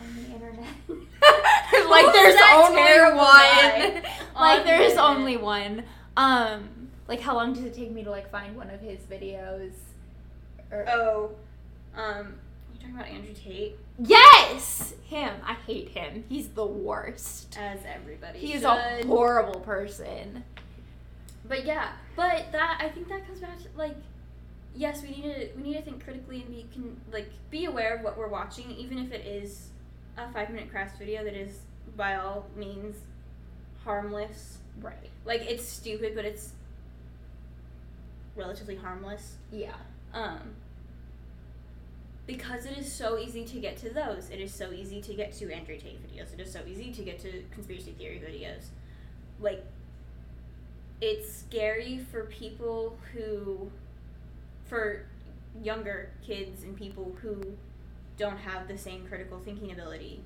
on 0.00 0.14
the 0.16 0.34
internet? 0.34 0.74
like 1.88 2.12
there's 2.12 2.40
only 2.52 3.16
one. 3.16 4.02
like 4.34 4.62
the 4.62 4.64
there's 4.64 4.96
only 4.96 5.36
one. 5.36 5.84
Um 6.16 6.68
like 7.08 7.20
how 7.20 7.34
long 7.34 7.52
does 7.52 7.64
it 7.64 7.74
take 7.74 7.90
me 7.90 8.04
to 8.04 8.10
like 8.10 8.30
find 8.30 8.56
one 8.56 8.70
of 8.70 8.80
his 8.80 9.00
videos? 9.00 9.72
Or 10.70 10.86
Oh. 10.88 11.30
Um 11.96 12.34
you 12.72 12.80
talking 12.80 12.94
about 12.94 13.08
Andrew 13.08 13.34
Tate? 13.34 13.76
Yes! 13.98 14.94
Him. 15.04 15.34
I 15.44 15.54
hate 15.66 15.88
him. 15.88 16.24
He's 16.28 16.48
the 16.48 16.64
worst. 16.64 17.56
As 17.58 17.80
everybody. 17.84 18.38
He's 18.38 18.62
should. 18.62 18.64
a 18.64 19.06
horrible 19.06 19.60
person. 19.60 20.44
But 21.46 21.64
yeah, 21.64 21.92
but 22.16 22.52
that 22.52 22.78
I 22.80 22.88
think 22.90 23.08
that 23.08 23.26
comes 23.26 23.40
back 23.40 23.58
to 23.58 23.64
like, 23.76 23.96
yes, 24.74 25.02
we 25.02 25.10
need 25.10 25.22
to 25.22 25.48
we 25.56 25.62
need 25.62 25.74
to 25.74 25.82
think 25.82 26.04
critically 26.04 26.42
and 26.42 26.48
be 26.48 26.66
can 26.72 27.00
like 27.12 27.30
be 27.50 27.64
aware 27.64 27.96
of 27.96 28.02
what 28.02 28.16
we're 28.16 28.28
watching, 28.28 28.70
even 28.70 28.98
if 28.98 29.12
it 29.12 29.26
is 29.26 29.70
a 30.16 30.30
five 30.32 30.50
minute 30.50 30.70
crafts 30.70 30.98
video 30.98 31.24
that 31.24 31.34
is 31.34 31.60
by 31.96 32.16
all 32.16 32.46
means 32.56 32.96
harmless. 33.84 34.58
Right. 34.80 35.10
Like 35.24 35.42
it's 35.42 35.66
stupid, 35.66 36.14
but 36.14 36.24
it's 36.24 36.52
relatively 38.36 38.76
harmless. 38.76 39.36
Yeah. 39.52 39.74
Um, 40.12 40.54
because 42.26 42.64
it 42.64 42.78
is 42.78 42.90
so 42.90 43.18
easy 43.18 43.44
to 43.44 43.58
get 43.58 43.76
to 43.78 43.90
those. 43.90 44.30
It 44.30 44.40
is 44.40 44.52
so 44.54 44.72
easy 44.72 45.00
to 45.02 45.14
get 45.14 45.32
to 45.38 45.52
Andrew 45.52 45.76
Tate 45.76 46.00
videos. 46.00 46.32
It 46.32 46.40
is 46.40 46.52
so 46.52 46.60
easy 46.66 46.92
to 46.92 47.02
get 47.02 47.18
to 47.20 47.42
conspiracy 47.50 47.92
theory 47.92 48.22
videos. 48.24 48.66
Like, 49.40 49.64
it's 51.00 51.32
scary 51.34 51.98
for 52.10 52.26
people 52.26 52.96
who, 53.12 53.70
for 54.66 55.06
younger 55.62 56.10
kids 56.24 56.62
and 56.62 56.76
people 56.76 57.16
who 57.20 57.56
don't 58.20 58.36
have 58.36 58.68
the 58.68 58.76
same 58.76 59.06
critical 59.08 59.40
thinking 59.44 59.72
ability 59.72 60.20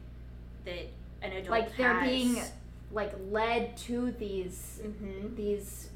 that 0.64 0.86
an 1.22 1.32
adult 1.32 1.48
Like 1.50 1.76
they're 1.76 1.94
has. 1.94 2.08
being 2.10 2.42
like 2.90 3.12
led 3.30 3.76
to 3.78 4.10
these 4.12 4.80
Mhm. 4.84 5.36
these 5.36 5.90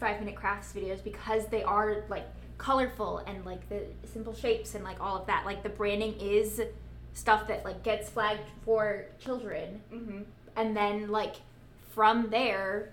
five 0.00 0.18
minute 0.18 0.34
crafts 0.34 0.72
videos 0.72 1.04
because 1.04 1.46
they 1.48 1.62
are 1.62 2.04
like 2.08 2.24
colorful 2.58 3.18
and 3.18 3.44
like 3.44 3.68
the 3.68 3.84
simple 4.06 4.34
shapes 4.34 4.74
and 4.74 4.82
like 4.82 4.98
all 5.00 5.16
of 5.18 5.26
that. 5.26 5.44
Like 5.44 5.62
the 5.62 5.68
branding 5.68 6.14
is 6.20 6.60
stuff 7.12 7.46
that 7.48 7.64
like 7.64 7.82
gets 7.82 8.08
flagged 8.08 8.48
for 8.64 9.04
children 9.20 9.82
Mhm. 9.92 10.24
and 10.56 10.74
then 10.76 11.10
like 11.10 11.36
from 11.90 12.30
there 12.30 12.92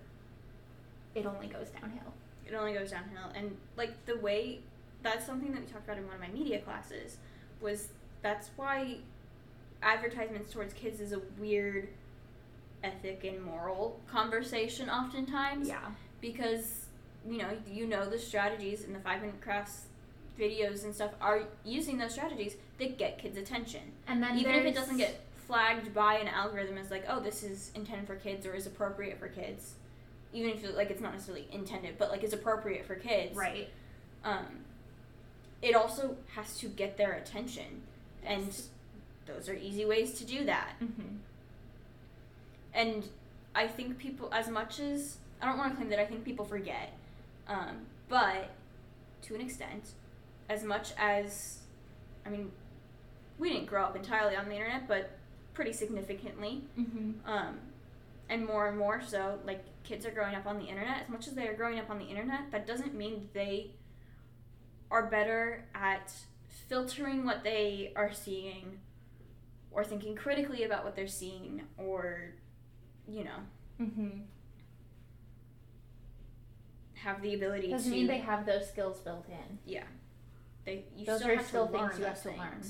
it 1.15 1.25
only 1.25 1.47
goes 1.47 1.69
downhill. 1.69 2.13
it 2.45 2.53
only 2.55 2.73
goes 2.73 2.91
downhill 2.91 3.29
and 3.35 3.55
like 3.77 3.93
the 4.05 4.17
way 4.17 4.59
that's 5.03 5.25
something 5.25 5.51
that 5.53 5.61
we 5.61 5.67
talked 5.67 5.85
about 5.85 5.97
in 5.97 6.05
one 6.05 6.15
of 6.15 6.19
my 6.21 6.27
media 6.29 6.59
classes 6.59 7.17
was 7.61 7.89
that's 8.21 8.49
why 8.55 8.97
advertisements 9.81 10.51
towards 10.51 10.73
kids 10.73 10.99
is 10.99 11.13
a 11.13 11.21
weird 11.39 11.87
ethic 12.83 13.23
and 13.23 13.41
moral 13.43 13.99
conversation 14.09 14.89
oftentimes 14.89 15.67
Yeah. 15.67 15.79
because 16.21 16.85
you 17.27 17.37
know 17.37 17.49
you 17.69 17.85
know 17.85 18.09
the 18.09 18.17
strategies 18.19 18.83
in 18.83 18.93
the 18.93 18.99
five 18.99 19.21
minute 19.21 19.41
crafts 19.41 19.85
videos 20.39 20.85
and 20.85 20.95
stuff 20.95 21.11
are 21.19 21.43
using 21.65 21.97
those 21.97 22.13
strategies 22.13 22.55
that 22.77 22.97
get 22.97 23.17
kids 23.17 23.37
attention 23.37 23.81
And 24.07 24.23
then 24.23 24.37
even 24.37 24.55
if 24.55 24.65
it 24.65 24.73
doesn't 24.73 24.97
get 24.97 25.19
flagged 25.47 25.93
by 25.93 26.15
an 26.15 26.27
algorithm 26.27 26.77
as 26.77 26.91
like 26.91 27.05
oh 27.09 27.19
this 27.19 27.43
is 27.43 27.71
intended 27.75 28.07
for 28.07 28.15
kids 28.15 28.45
or 28.45 28.53
is 28.53 28.65
appropriate 28.67 29.19
for 29.19 29.27
kids 29.27 29.73
even 30.31 30.51
if 30.51 30.75
like 30.75 30.91
it's 30.91 31.01
not 31.01 31.11
necessarily 31.13 31.47
intended 31.51 31.97
but 31.97 32.09
like 32.09 32.23
is 32.23 32.33
appropriate 32.33 32.85
for 32.85 32.95
kids 32.95 33.35
right. 33.35 33.69
um 34.23 34.45
it 35.61 35.75
also 35.75 36.15
has 36.35 36.57
to 36.59 36.67
get 36.67 36.97
their 36.97 37.13
attention 37.13 37.81
and 38.25 38.61
those 39.25 39.47
are 39.49 39.53
easy 39.55 39.85
ways 39.85 40.13
to 40.13 40.25
do 40.25 40.43
that 40.45 40.73
Mm-hmm. 40.83 41.15
and 42.73 43.07
i 43.55 43.67
think 43.67 43.97
people 43.97 44.29
as 44.33 44.47
much 44.49 44.79
as 44.79 45.17
i 45.41 45.45
don't 45.45 45.57
want 45.57 45.71
to 45.71 45.75
claim 45.77 45.89
that 45.89 45.99
i 45.99 46.05
think 46.05 46.23
people 46.23 46.45
forget 46.45 46.93
um, 47.47 47.77
but 48.07 48.49
to 49.23 49.35
an 49.35 49.41
extent 49.41 49.89
as 50.49 50.63
much 50.63 50.91
as 50.97 51.59
i 52.25 52.29
mean 52.29 52.51
we 53.37 53.49
didn't 53.49 53.65
grow 53.67 53.83
up 53.83 53.95
entirely 53.95 54.35
on 54.35 54.47
the 54.49 54.55
internet 54.55 54.87
but 54.87 55.11
pretty 55.53 55.73
significantly 55.73 56.61
Mm-hmm. 56.79 57.11
um, 57.29 57.57
and 58.29 58.45
more 58.45 58.67
and 58.67 58.77
more 58.77 59.01
so 59.01 59.39
like 59.45 59.63
kids 59.83 60.05
are 60.05 60.11
growing 60.11 60.35
up 60.35 60.45
on 60.45 60.59
the 60.59 60.65
internet 60.65 61.03
as 61.03 61.09
much 61.09 61.27
as 61.27 61.33
they 61.33 61.47
are 61.47 61.53
growing 61.55 61.79
up 61.79 61.89
on 61.89 61.97
the 61.97 62.05
internet 62.05 62.51
that 62.51 62.67
doesn't 62.67 62.93
mean 62.93 63.27
they 63.33 63.71
are 64.91 65.07
better 65.07 65.63
at 65.73 66.11
filtering 66.67 67.25
what 67.25 67.43
they 67.43 67.91
are 67.95 68.11
seeing 68.13 68.79
or 69.71 69.83
thinking 69.83 70.15
critically 70.15 70.63
about 70.63 70.83
what 70.83 70.95
they're 70.95 71.07
seeing 71.07 71.61
or 71.77 72.33
you 73.07 73.23
know 73.23 73.39
Mm-hmm. 73.81 74.09
have 76.95 77.21
the 77.21 77.33
ability 77.33 77.69
Doesn't 77.71 77.89
to 77.91 77.97
mean 77.97 78.07
they 78.07 78.17
have 78.17 78.45
those 78.45 78.67
skills 78.67 78.99
built 78.99 79.25
in. 79.29 79.57
yeah 79.65 79.83
they 80.65 80.85
you 80.95 81.05
Those 81.05 81.19
still 81.19 81.31
are 81.31 81.35
have 81.37 81.45
still 81.47 81.65
to 81.67 81.71
things 81.71 81.91
learn 81.91 81.99
you 81.99 82.05
have 82.05 82.15
those 82.15 82.23
to 82.23 82.29
learn. 82.39 82.61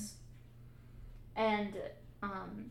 And 1.36 1.74
um, 2.22 2.70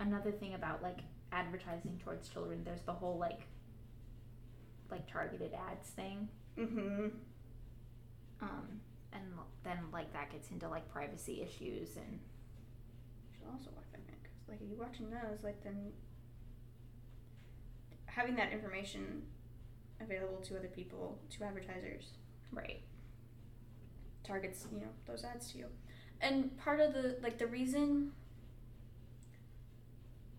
another 0.00 0.32
thing 0.32 0.54
about 0.54 0.82
like 0.82 0.98
advertising 1.32 2.00
towards 2.02 2.28
children, 2.28 2.62
there's 2.64 2.82
the 2.82 2.92
whole 2.92 3.18
like 3.18 3.42
like 4.90 5.10
targeted 5.10 5.52
ads 5.70 5.88
thing. 5.90 6.28
mm-hmm 6.58 7.08
Um, 8.42 8.80
and 9.14 9.22
then 9.62 9.78
like 9.92 10.12
that 10.12 10.30
gets 10.30 10.50
into 10.50 10.68
like 10.68 10.88
privacy 10.90 11.40
issues 11.42 11.96
and 11.96 12.18
You 13.30 13.38
should 13.38 13.48
also 13.50 13.70
watch 13.76 13.86
that 13.92 14.00
because 14.06 14.36
like 14.48 14.60
if 14.60 14.68
you're 14.68 14.78
watching 14.78 15.08
those 15.10 15.42
like 15.44 15.62
then 15.64 15.92
having 18.06 18.36
that 18.36 18.52
information 18.52 19.22
available 20.00 20.38
to 20.42 20.56
other 20.56 20.68
people 20.68 21.18
to 21.30 21.44
advertisers 21.44 22.10
right. 22.52 22.80
targets 24.24 24.66
you 24.72 24.80
know 24.80 24.88
those 25.06 25.24
ads 25.24 25.50
to 25.52 25.58
you 25.58 25.66
and 26.20 26.56
part 26.58 26.80
of 26.80 26.92
the 26.92 27.16
like 27.22 27.38
the 27.38 27.46
reason 27.46 28.12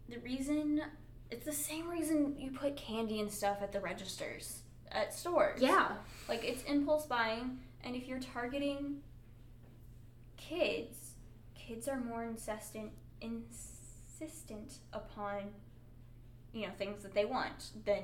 the 0.10 0.20
reason 0.20 0.82
it's 1.32 1.46
the 1.46 1.52
same 1.52 1.88
reason 1.90 2.36
you 2.38 2.52
put 2.52 2.76
candy 2.78 3.20
and 3.20 3.32
stuff 3.32 3.58
at 3.62 3.72
the 3.72 3.80
registers 3.80 4.62
at 4.92 5.14
stores 5.14 5.62
Yeah. 5.62 5.94
like 6.30 6.44
it's 6.44 6.64
impulse 6.64 7.06
buying, 7.06 7.60
and 7.86 7.96
if 7.96 8.08
you're 8.08 8.20
targeting 8.20 8.98
kids, 10.38 11.12
kids 11.56 11.88
are 11.88 12.00
more 12.00 12.24
insistent 12.24 12.92
insistent 13.22 14.80
upon 14.94 15.44
you 16.54 16.64
know 16.66 16.74
things 16.78 17.04
that 17.04 17.14
they 17.14 17.26
want 17.26 17.72
than 17.86 18.04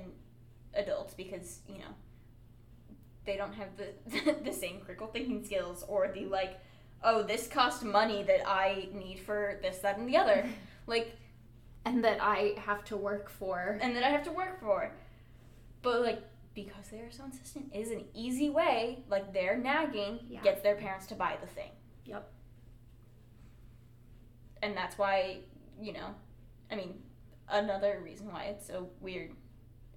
adults 0.73 1.13
because 1.13 1.59
you 1.67 1.79
know 1.79 1.93
they 3.25 3.37
don't 3.37 3.53
have 3.53 3.69
the 3.77 4.35
the 4.43 4.53
same 4.53 4.79
critical 4.81 5.07
thinking 5.07 5.43
skills 5.43 5.83
or 5.87 6.09
the 6.13 6.25
like 6.25 6.59
oh 7.03 7.23
this 7.23 7.47
cost 7.47 7.83
money 7.83 8.23
that 8.23 8.47
I 8.47 8.89
need 8.93 9.19
for 9.19 9.59
this 9.61 9.79
that 9.79 9.97
and 9.97 10.07
the 10.07 10.17
other 10.17 10.47
like 10.87 11.17
And 11.85 12.03
that 12.03 12.21
I 12.21 12.53
have 12.57 12.83
to 12.85 12.97
work 12.97 13.29
for. 13.29 13.79
and 13.81 13.95
that 13.95 14.03
I 14.03 14.09
have 14.09 14.23
to 14.25 14.31
work 14.31 14.59
for. 14.61 14.91
But 15.81 16.01
like 16.01 16.23
because 16.53 16.89
they 16.89 16.99
are 16.99 17.11
so 17.11 17.23
insistent, 17.25 17.73
is 17.73 17.91
an 17.91 18.05
easy 18.13 18.49
way, 18.49 19.03
like 19.07 19.33
their 19.33 19.57
nagging 19.57 20.19
Yeah. 20.27 20.41
gets 20.41 20.61
their 20.61 20.75
parents 20.75 21.07
to 21.07 21.15
buy 21.15 21.37
the 21.39 21.47
thing. 21.47 21.71
Yep. 22.05 22.31
And 24.61 24.75
that's 24.75 24.97
why, 24.97 25.39
you 25.79 25.93
know, 25.93 26.13
I 26.69 26.75
mean, 26.75 27.01
another 27.49 28.01
reason 28.03 28.31
why 28.31 28.45
it's 28.45 28.67
so 28.67 28.89
weird. 28.99 29.35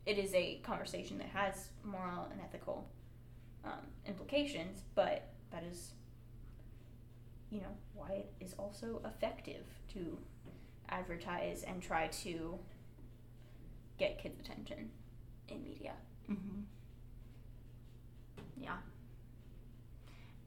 It 0.06 0.18
is 0.18 0.34
a 0.34 0.58
conversation 0.58 1.18
that 1.18 1.28
has 1.28 1.70
moral 1.82 2.24
and 2.30 2.40
ethical 2.40 2.88
um, 3.64 3.86
implications, 4.06 4.82
but 4.94 5.32
that 5.50 5.64
is, 5.64 5.92
you 7.50 7.60
know, 7.60 7.76
why 7.94 8.10
it 8.10 8.32
is 8.40 8.54
also 8.54 9.00
effective 9.04 9.64
to 9.94 10.18
advertise 10.88 11.62
and 11.62 11.82
try 11.82 12.08
to 12.08 12.58
get 13.98 14.18
kids' 14.18 14.38
attention 14.40 14.90
in 15.48 15.62
media. 15.62 15.92
Mm-hmm. 16.30 16.60
Yeah. 18.60 18.76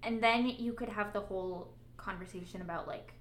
and 0.03 0.21
then 0.21 0.45
you 0.47 0.73
could 0.73 0.89
have 0.89 1.13
the 1.13 1.21
whole 1.21 1.69
conversation 1.97 2.61
about 2.61 2.87
like 2.87 3.13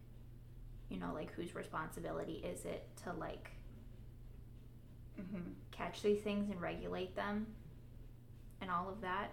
you 0.89 0.99
know 0.99 1.13
like 1.15 1.33
whose 1.33 1.55
responsibility 1.55 2.43
is 2.45 2.65
it 2.65 2.87
to 3.05 3.13
like 3.15 3.51
Mm-hmm. 5.21 5.53
catch 5.71 6.03
these 6.03 6.21
things 6.21 6.51
and 6.51 6.61
regulate 6.61 7.15
them 7.17 7.47
and 8.61 8.71
all 8.71 8.89
of 8.89 9.01
that 9.01 9.31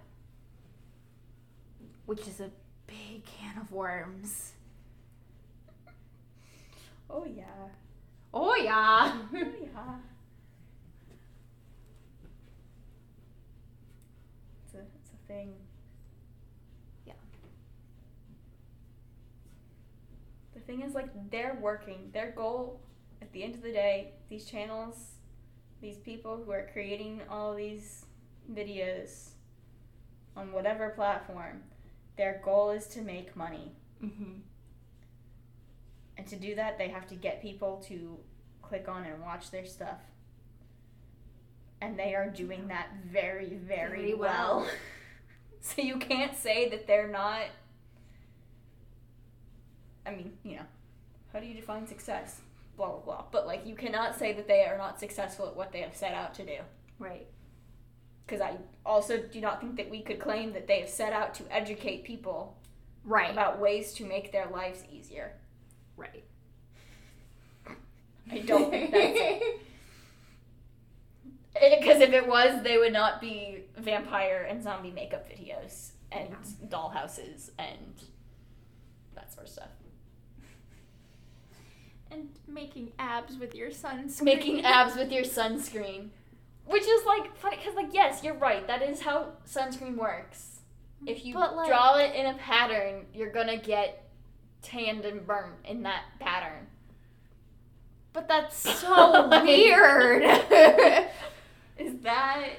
which 2.05 2.27
is 2.27 2.39
a 2.39 2.49
big 2.87 3.23
can 3.25 3.57
of 3.59 3.71
worms 3.71 4.53
Oh 7.09 7.25
yeah. 7.25 7.69
oh 8.33 8.55
yeah 8.55 9.13
Oh 9.33 9.53
yeah. 9.61 9.97
It's 14.65 14.73
a 14.75 14.79
it's 14.79 15.11
a 15.11 15.12
thing. 15.27 15.53
Yeah. 17.05 17.13
The 20.53 20.59
thing 20.61 20.81
is 20.81 20.93
like 20.93 21.09
they're 21.31 21.57
working. 21.61 22.09
Their 22.13 22.31
goal 22.31 22.81
at 23.21 23.31
the 23.33 23.43
end 23.43 23.55
of 23.55 23.61
the 23.61 23.71
day, 23.71 24.11
these 24.29 24.45
channels, 24.45 24.95
these 25.81 25.97
people 25.97 26.41
who 26.43 26.51
are 26.51 26.69
creating 26.71 27.21
all 27.29 27.53
these 27.55 28.05
videos 28.51 29.29
on 30.35 30.51
whatever 30.51 30.89
platform, 30.89 31.63
their 32.17 32.41
goal 32.43 32.71
is 32.71 32.87
to 32.87 33.01
make 33.01 33.35
money. 33.35 33.71
mm-hmm. 34.03 34.33
And 36.17 36.27
to 36.27 36.35
do 36.35 36.55
that, 36.55 36.77
they 36.77 36.89
have 36.89 37.07
to 37.07 37.15
get 37.15 37.41
people 37.41 37.83
to 37.87 38.17
click 38.61 38.87
on 38.87 39.03
and 39.03 39.21
watch 39.21 39.49
their 39.51 39.65
stuff. 39.65 39.99
And 41.81 41.97
they 41.97 42.13
are 42.15 42.29
doing 42.29 42.67
that 42.67 42.89
very, 43.11 43.55
very, 43.55 43.89
Very 43.89 44.13
well. 44.13 44.59
well. 44.59 44.67
so 45.65 45.81
you 45.81 45.97
can't 45.97 46.37
say 46.37 46.67
that 46.69 46.87
they're 46.87 47.07
not. 47.07 47.43
I 50.05 50.11
mean, 50.11 50.33
you 50.43 50.57
know, 50.57 50.65
how 51.31 51.39
do 51.39 51.45
you 51.45 51.53
define 51.53 51.87
success? 51.87 52.41
Blah, 52.75 52.89
blah, 52.89 52.99
blah. 52.99 53.23
But, 53.31 53.47
like, 53.47 53.65
you 53.65 53.73
cannot 53.73 54.19
say 54.19 54.33
that 54.33 54.47
they 54.47 54.65
are 54.65 54.77
not 54.77 54.99
successful 54.99 55.47
at 55.47 55.55
what 55.55 55.71
they 55.71 55.79
have 55.79 55.95
set 55.95 56.13
out 56.13 56.33
to 56.35 56.45
do. 56.45 56.57
right 56.99 57.25
Because 58.25 58.41
I 58.41 58.57
also 58.85 59.19
do 59.19 59.39
not 59.39 59.61
think 59.61 59.77
that 59.77 59.89
we 59.89 60.01
could 60.01 60.19
claim 60.19 60.51
that 60.53 60.67
they 60.67 60.81
have 60.81 60.89
set 60.89 61.13
out 61.13 61.33
to 61.35 61.43
educate 61.49 62.03
people 62.03 62.57
right 63.05 63.31
about 63.31 63.59
ways 63.59 63.93
to 63.93 64.05
make 64.05 64.33
their 64.33 64.47
lives 64.47 64.83
easier. 64.91 65.33
right 65.95 66.25
I 68.31 68.39
don't 68.39 68.69
think 68.69 68.91
that's 68.91 69.19
it. 69.19 69.61
Because 71.79 72.01
if 72.01 72.11
it 72.13 72.27
was, 72.27 72.63
they 72.63 72.77
would 72.77 72.93
not 72.93 73.21
be 73.21 73.65
vampire 73.77 74.45
and 74.49 74.63
zombie 74.63 74.91
makeup 74.91 75.29
videos 75.29 75.91
and 76.11 76.29
dollhouses 76.67 77.51
and 77.59 77.93
that 79.15 79.31
sort 79.33 79.45
of 79.47 79.51
stuff. 79.53 79.69
and 82.11 82.29
making 82.47 82.91
abs 82.99 83.37
with 83.37 83.55
your 83.55 83.69
sunscreen 83.69 84.23
Making 84.23 84.65
abs 84.65 84.95
with 84.95 85.11
your 85.11 85.23
sunscreen. 85.23 86.09
Which 86.65 86.83
is 86.83 87.05
like 87.05 87.35
funny, 87.37 87.57
because, 87.57 87.75
like, 87.75 87.93
yes, 87.93 88.23
you're 88.23 88.37
right. 88.37 88.65
That 88.67 88.81
is 88.81 89.01
how 89.01 89.33
sunscreen 89.47 89.95
works. 89.97 90.61
If 91.05 91.25
you 91.25 91.35
like- 91.35 91.67
draw 91.67 91.97
it 91.97 92.15
in 92.15 92.25
a 92.27 92.35
pattern, 92.35 93.05
you're 93.13 93.31
gonna 93.31 93.57
get 93.57 94.09
tanned 94.61 95.05
and 95.05 95.25
burnt 95.27 95.55
in 95.65 95.83
that 95.83 96.03
pattern. 96.19 96.67
but 98.13 98.27
that's 98.27 98.55
so 98.79 99.27
weird 99.43 100.23
Is 101.77 101.99
that. 102.01 102.49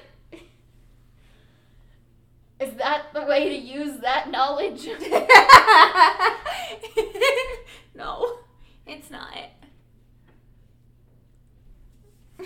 Is 2.59 2.73
that 2.75 3.07
the 3.13 3.23
way 3.23 3.49
to 3.49 3.55
use 3.55 3.99
that 3.99 4.31
knowledge? 4.31 4.87
no, 7.95 8.37
it's 8.87 9.09
not. 9.11 9.33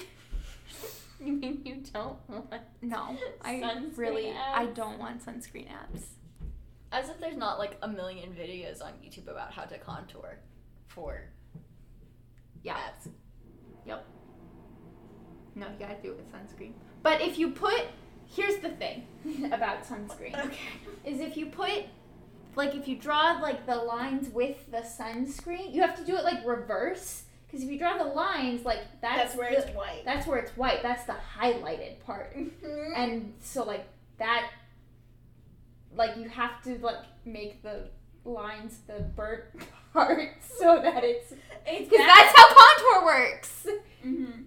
You 1.21 1.33
mean 1.33 1.61
you 1.65 1.83
don't 1.93 2.17
want 2.29 2.45
No, 2.81 3.17
I 3.41 3.55
Sunscreen 3.55 3.97
really, 3.97 4.31
I 4.31 4.67
don't 4.67 4.97
want 4.97 5.23
sunscreen 5.25 5.67
apps. 5.67 6.05
As 6.93 7.09
if 7.09 7.19
there's 7.19 7.35
not 7.35 7.59
like 7.59 7.77
a 7.81 7.89
million 7.89 8.29
videos 8.31 8.81
on 8.81 8.93
YouTube 9.03 9.27
about 9.29 9.51
how 9.51 9.65
to 9.65 9.77
contour 9.79 10.39
for 10.87 11.21
Yeah. 12.63 12.77
abs. 12.77 13.09
No, 15.59 15.67
you 15.67 15.73
gotta 15.79 16.01
do 16.01 16.11
it 16.11 16.17
with 16.17 16.31
sunscreen. 16.31 16.71
But 17.03 17.21
if 17.21 17.37
you 17.37 17.51
put, 17.51 17.83
here's 18.27 18.57
the 18.57 18.69
thing 18.69 19.05
about 19.51 19.83
sunscreen 19.83 20.37
Okay. 20.45 20.57
is 21.05 21.19
if 21.19 21.35
you 21.37 21.47
put, 21.47 21.85
like, 22.55 22.75
if 22.75 22.87
you 22.87 22.95
draw 22.97 23.39
like 23.41 23.65
the 23.65 23.75
lines 23.75 24.29
with 24.29 24.69
the 24.71 24.79
sunscreen, 24.79 25.73
you 25.73 25.81
have 25.81 25.95
to 25.97 26.05
do 26.05 26.15
it 26.15 26.23
like 26.23 26.45
reverse. 26.45 27.23
Because 27.47 27.63
if 27.63 27.69
you 27.71 27.79
draw 27.79 27.97
the 27.97 28.03
lines, 28.03 28.63
like 28.63 28.79
that's, 29.01 29.35
where 29.35 29.49
the, 29.59 29.71
white. 29.71 30.03
that's 30.05 30.27
where 30.27 30.37
it's 30.37 30.55
white. 30.55 30.83
That's 30.83 31.03
the 31.05 31.15
highlighted 31.39 31.99
part. 32.05 32.35
and 32.95 33.33
so 33.41 33.63
like 33.63 33.87
that 34.19 34.51
like 35.95 36.15
you 36.17 36.29
have 36.29 36.61
to 36.63 36.77
like 36.79 36.97
make 37.25 37.63
the 37.63 37.89
lines 38.25 38.79
the 38.85 38.99
burnt 39.15 39.45
part 39.93 40.29
so 40.59 40.79
that 40.81 41.03
it's 41.03 41.31
It's 41.65 41.89
because 41.89 42.05
that's 42.05 42.37
how 42.37 42.47
contour 42.47 43.05
works 43.05 43.67
Mm-hmm. 44.05 44.41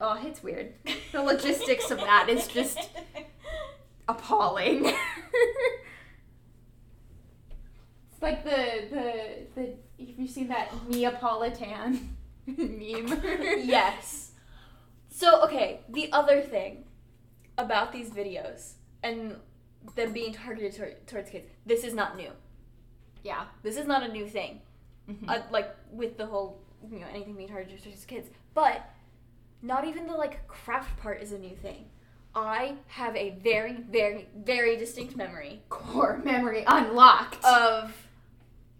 Oh 0.00 0.18
it's 0.22 0.42
weird 0.42 0.74
the 1.12 1.22
logistics 1.22 1.90
of 1.90 1.98
that 1.98 2.28
is 2.28 2.46
just 2.48 2.90
appalling 4.08 4.86
it's 8.12 8.22
like 8.22 8.44
the 8.44 8.84
the 8.90 9.46
the 9.54 9.62
have 10.06 10.18
you 10.18 10.28
seen 10.28 10.48
that 10.48 10.70
neapolitan 10.88 12.16
meme 12.46 13.08
yes. 13.64 14.32
So 15.08 15.42
okay, 15.44 15.80
the 15.88 16.12
other 16.12 16.42
thing 16.42 16.84
about 17.58 17.90
these 17.92 18.10
videos 18.10 18.74
and 19.02 19.36
them 19.94 20.12
being 20.12 20.32
targeted 20.34 20.76
tor- 20.76 20.92
towards 21.06 21.30
kids, 21.30 21.46
this 21.64 21.82
is 21.84 21.94
not 21.94 22.16
new. 22.16 22.30
yeah 23.24 23.44
This 23.62 23.76
is 23.78 23.86
not 23.86 24.02
a 24.02 24.08
new 24.12 24.26
thing. 24.28 24.60
Mhm. 25.08 25.28
uh, 25.28 25.42
like 25.50 25.74
with 25.90 26.16
the 26.18 26.26
whole 26.26 26.60
you 26.90 26.98
know 27.00 27.06
anything 27.12 27.34
being 27.34 27.48
targeted 27.48 27.82
towards 27.82 28.04
kids 28.04 28.28
but 28.54 28.82
not 29.66 29.86
even 29.86 30.06
the 30.06 30.14
like 30.14 30.46
craft 30.46 30.96
part 30.98 31.20
is 31.20 31.32
a 31.32 31.38
new 31.38 31.54
thing 31.56 31.84
i 32.34 32.74
have 32.86 33.16
a 33.16 33.30
very 33.42 33.72
very 33.90 34.28
very 34.36 34.76
distinct 34.76 35.16
memory 35.16 35.62
core 35.68 36.20
memory 36.24 36.64
unlocked 36.66 37.42
of 37.44 37.92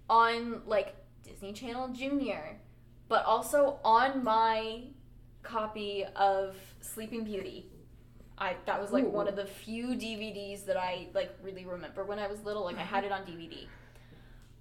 on 0.09 0.63
like 0.67 0.95
disney 1.25 1.53
channel 1.53 1.89
junior 1.89 2.59
but 3.09 3.25
also 3.25 3.79
on 3.85 4.23
my 4.23 4.83
copy 5.43 6.05
of 6.17 6.57
sleeping 6.81 7.25
beauty 7.25 7.67
I 8.39 8.57
that 8.67 8.81
was 8.81 8.93
like 8.93 9.05
Ooh. 9.05 9.11
one 9.11 9.29
of 9.29 9.37
the 9.37 9.47
few 9.47 9.89
DVDs 9.89 10.67
that 10.67 10.77
I 10.77 11.09
like 11.15 11.35
really 11.43 11.65
remember 11.65 12.05
when 12.05 12.19
I 12.19 12.27
was 12.27 12.45
little. 12.45 12.65
Like 12.65 12.77
I 12.77 12.83
had 12.83 13.05
it 13.05 13.13
on 13.13 13.23
DVD. 13.23 13.67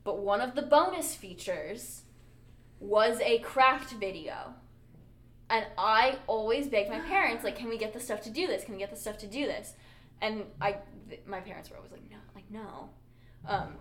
But 0.04 0.20
one 0.20 0.40
of 0.40 0.56
the 0.56 0.62
bonus 0.62 1.16
features 1.16 2.04
was 2.80 3.20
a 3.22 3.40
craft 3.40 3.92
video. 3.94 4.54
And 5.50 5.66
I 5.78 6.18
always 6.28 6.68
begged 6.68 6.90
my 6.90 7.00
parents, 7.00 7.44
like, 7.44 7.56
can 7.60 7.70
we 7.70 7.78
get 7.78 7.94
the 7.94 8.00
stuff 8.00 8.22
to 8.22 8.30
do 8.30 8.48
this? 8.48 8.64
Can 8.64 8.74
we 8.74 8.80
get 8.80 8.90
the 8.90 8.96
stuff 8.98 9.18
to 9.20 9.28
do 9.28 9.46
this? 9.46 9.74
And 10.22 10.44
I, 10.62 10.78
th- 11.10 11.22
my 11.28 11.40
parents 11.40 11.70
were 11.70 11.78
always 11.78 11.92
like, 11.92 12.10
no, 12.10 12.18
like 12.34 12.46
no. 12.50 12.90
Um, 13.48 13.76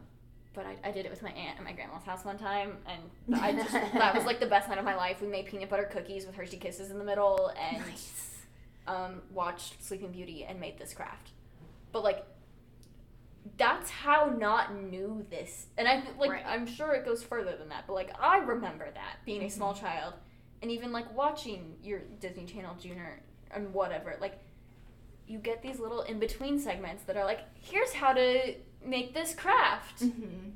but 0.52 0.66
I, 0.66 0.76
I 0.88 0.90
did 0.92 1.06
it 1.06 1.10
with 1.10 1.22
my 1.22 1.30
aunt 1.30 1.58
at 1.58 1.64
my 1.64 1.72
grandma's 1.72 2.04
house 2.04 2.24
one 2.24 2.38
time, 2.38 2.76
and 2.86 3.34
I 3.40 3.52
just 3.52 3.72
that 3.94 4.14
was 4.14 4.24
like 4.24 4.40
the 4.40 4.46
best 4.46 4.68
night 4.68 4.78
of 4.78 4.84
my 4.84 4.94
life. 4.94 5.20
We 5.20 5.26
made 5.26 5.46
peanut 5.46 5.68
butter 5.70 5.88
cookies 5.90 6.26
with 6.26 6.34
Hershey 6.36 6.58
Kisses 6.58 6.90
in 6.90 6.98
the 6.98 7.04
middle, 7.04 7.50
and 7.60 7.78
nice 7.86 8.36
um, 8.86 9.22
watched 9.32 9.82
Sleeping 9.82 10.12
Beauty 10.12 10.44
and 10.44 10.60
made 10.60 10.78
this 10.78 10.92
craft. 10.94 11.30
But 11.92 12.04
like, 12.04 12.24
that's 13.56 13.90
how 13.90 14.26
not 14.38 14.74
new 14.80 15.26
this. 15.30 15.66
And 15.76 15.86
I 15.88 16.02
like 16.18 16.30
Right. 16.30 16.44
I'm 16.46 16.66
sure 16.66 16.92
it 16.94 17.04
goes 17.04 17.22
further 17.22 17.56
than 17.56 17.68
that. 17.70 17.84
But 17.86 17.94
like 17.94 18.12
I 18.20 18.38
remember 18.38 18.88
that 18.92 19.16
being 19.24 19.42
a 19.42 19.50
small 19.50 19.74
child, 19.74 20.14
and 20.64 20.70
even 20.70 20.92
like 20.92 21.14
watching 21.14 21.76
your 21.82 22.00
Disney 22.20 22.46
Channel 22.46 22.74
Junior 22.80 23.20
and 23.50 23.74
whatever. 23.74 24.16
Like, 24.18 24.38
you 25.26 25.36
get 25.36 25.60
these 25.60 25.78
little 25.78 26.00
in 26.00 26.18
between 26.18 26.58
segments 26.58 27.02
that 27.02 27.18
are 27.18 27.24
like, 27.26 27.40
here's 27.60 27.92
how 27.92 28.14
to 28.14 28.54
make 28.82 29.12
this 29.12 29.34
craft 29.34 30.02
mm-hmm. 30.02 30.52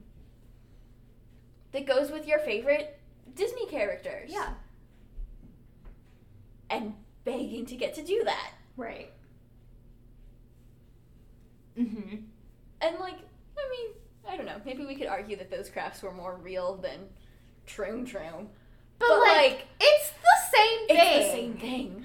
that 1.73 1.85
goes 1.85 2.11
with 2.11 2.27
your 2.27 2.39
favorite 2.39 2.99
Disney 3.35 3.67
characters. 3.67 4.31
yeah 4.33 4.55
and 6.71 6.95
begging 7.25 7.67
to 7.67 7.77
get 7.77 7.93
to 7.95 8.03
do 8.03 8.23
that. 8.25 8.53
right 8.79 9.13
mm-hmm. 11.79 12.17
And 12.81 12.99
like, 12.99 13.17
I 13.59 13.71
mean, 13.71 13.91
I 14.27 14.39
don't 14.39 14.47
know. 14.47 14.61
Maybe 14.65 14.87
we 14.87 14.95
could 14.95 15.07
argue 15.07 15.37
that 15.37 15.51
those 15.51 15.69
crafts 15.69 16.03
were 16.03 16.13
more 16.13 16.39
real 16.43 16.77
than 16.77 17.09
Troom 17.67 18.11
Troom. 18.11 18.47
But, 18.99 19.09
but 19.09 19.21
like, 19.21 19.37
like, 19.37 19.67
it's 19.81 20.11
the 20.11 20.37
same 20.57 20.89
thing. 20.89 20.99
It's 20.99 21.27
the 21.27 21.33
same 21.33 21.55
thing. 21.55 22.05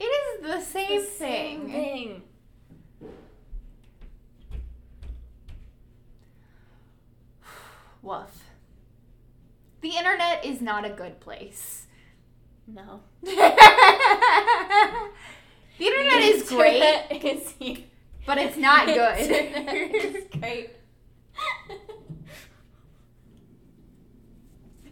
It 0.00 0.04
is 0.04 0.42
the 0.42 0.60
same 0.60 1.00
the 1.00 1.06
thing. 1.06 1.68
Same 1.68 1.70
thing. 1.70 2.22
Woof. 8.02 8.44
The 9.80 9.90
internet 9.90 10.44
is 10.44 10.60
not 10.60 10.84
a 10.84 10.90
good 10.90 11.20
place. 11.20 11.86
No. 12.66 13.00
the 13.22 13.30
internet 15.78 16.20
the 16.20 16.26
is 16.26 16.42
internet 16.42 17.08
great. 17.08 17.24
Is, 17.24 17.54
but 18.26 18.38
it's 18.38 18.56
not 18.56 18.86
good. 18.86 18.96
It's 19.18 20.36
great. 20.36 20.70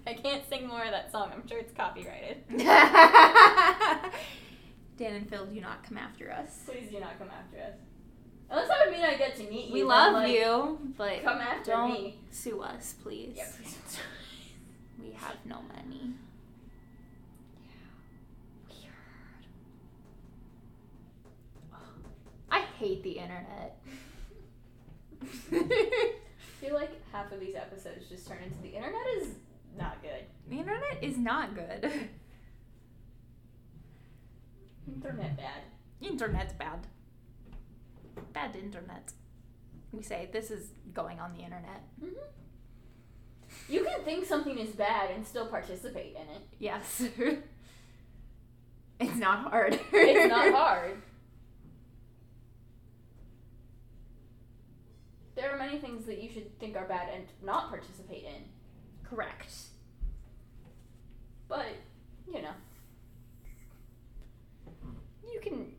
I 0.07 0.15
can't 0.15 0.49
sing 0.49 0.69
more 0.69 0.85
of 0.85 0.91
that 0.93 1.11
song. 1.11 1.31
I'm 1.35 1.47
sure 1.49 1.59
it's 1.59 1.73
copyrighted. 1.73 2.45
Dan 4.97 5.15
and 5.15 5.29
Phil 5.29 5.47
do 5.47 5.61
not 5.61 5.83
come 5.83 5.99
after 5.99 6.31
us. 6.33 6.61
Please 6.65 6.91
do 6.91 7.01
not 7.01 7.19
come 7.19 7.29
after 7.29 7.59
us. 7.59 7.75
Unless 8.49 8.69
that 8.69 8.77
would 8.87 8.95
mean 8.95 9.05
I 9.05 9.17
get 9.17 9.37
to 9.37 9.43
meet 9.51 9.67
you. 9.67 9.73
We 9.73 9.83
love 9.83 10.13
like, 10.13 10.33
you, 10.33 10.79
but 10.97 11.25
Come 11.25 11.39
after 11.39 11.73
don't 11.73 11.93
me. 11.93 12.19
sue 12.31 12.61
us, 12.63 12.95
please. 13.03 13.35
Yeah, 13.37 13.49
please. 13.61 13.77
We 15.03 15.11
have 15.13 15.35
no 15.45 15.63
money. 15.63 16.15
I 22.51 22.61
hate 22.79 23.03
the 23.03 23.13
internet. 23.13 23.79
I 25.53 26.61
feel 26.61 26.75
like 26.75 26.91
half 27.13 27.33
of 27.33 27.41
these 27.41 27.55
episodes 27.57 28.09
just 28.09 28.29
turn 28.29 28.39
into 28.45 28.61
the 28.63 28.69
internet 28.77 29.03
is 29.21 29.29
good. 30.09 30.25
the 30.49 30.59
internet 30.59 31.03
is 31.03 31.19
not 31.19 31.55
good. 31.55 31.91
Internet 34.87 35.37
bad. 35.37 35.63
Internet's 36.01 36.53
bad. 36.53 36.87
Bad 38.33 38.55
internet. 38.57 39.13
We 39.93 40.03
say 40.03 40.29
this 40.33 40.51
is 40.51 40.71
going 40.93 41.19
on 41.21 41.33
the 41.35 41.41
internet. 41.43 41.83
hmm 42.01 42.09
You 43.69 43.85
can 43.85 44.03
think 44.05 44.25
something 44.25 44.59
is 44.59 44.71
bad 44.71 45.11
and 45.11 45.27
still 45.27 45.47
participate 45.47 46.15
in 46.15 46.23
it. 46.37 46.43
Yes. 46.59 47.03
it's 49.01 49.17
not 49.17 49.51
hard. 49.51 49.79
It's 49.93 50.31
not 50.31 50.53
hard. 50.63 51.03
There 55.35 55.51
are 55.53 55.59
many 55.59 55.79
things 55.79 56.07
that 56.07 56.23
you 56.23 56.31
should 56.31 56.59
think 56.59 56.77
are 56.77 56.87
bad 56.87 57.09
and 57.13 57.25
not 57.43 57.69
participate 57.69 58.25
in. 58.25 58.45
Correct. 59.05 59.53
But, 61.49 61.67
you 62.27 62.43
know. 62.43 62.55
You 65.33 65.41
can 65.41 65.73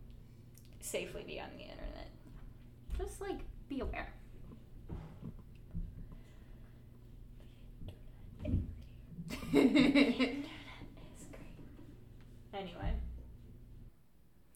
safely 0.80 1.24
be 1.26 1.40
on 1.40 1.50
the 1.56 1.64
internet. 1.64 2.10
Just 2.98 3.22
like 3.22 3.40
be 3.70 3.80
aware. 3.82 4.14
Anyway. 12.54 12.94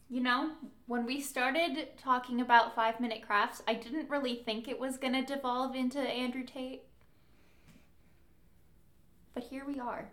You 0.08 0.20
know, 0.20 0.50
when 0.86 1.06
we 1.06 1.20
started 1.20 1.88
talking 1.96 2.40
about 2.40 2.74
five 2.74 3.00
minute 3.00 3.22
crafts, 3.22 3.62
I 3.66 3.74
didn't 3.74 4.10
really 4.10 4.36
think 4.36 4.68
it 4.68 4.78
was 4.78 4.98
going 4.98 5.14
to 5.14 5.22
devolve 5.22 5.74
into 5.74 5.98
Andrew 5.98 6.44
Tate. 6.44 6.82
But 9.34 9.44
here 9.44 9.64
we 9.66 9.80
are. 9.80 10.10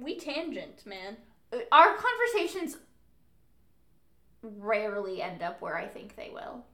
We 0.00 0.18
tangent, 0.18 0.84
man. 0.86 1.16
Uh, 1.52 1.58
Our 1.72 1.94
conversations 1.94 2.78
rarely 4.42 5.20
end 5.20 5.42
up 5.42 5.60
where 5.60 5.76
I 5.76 5.86
think 5.86 6.16
they 6.16 6.30
will. 6.32 6.64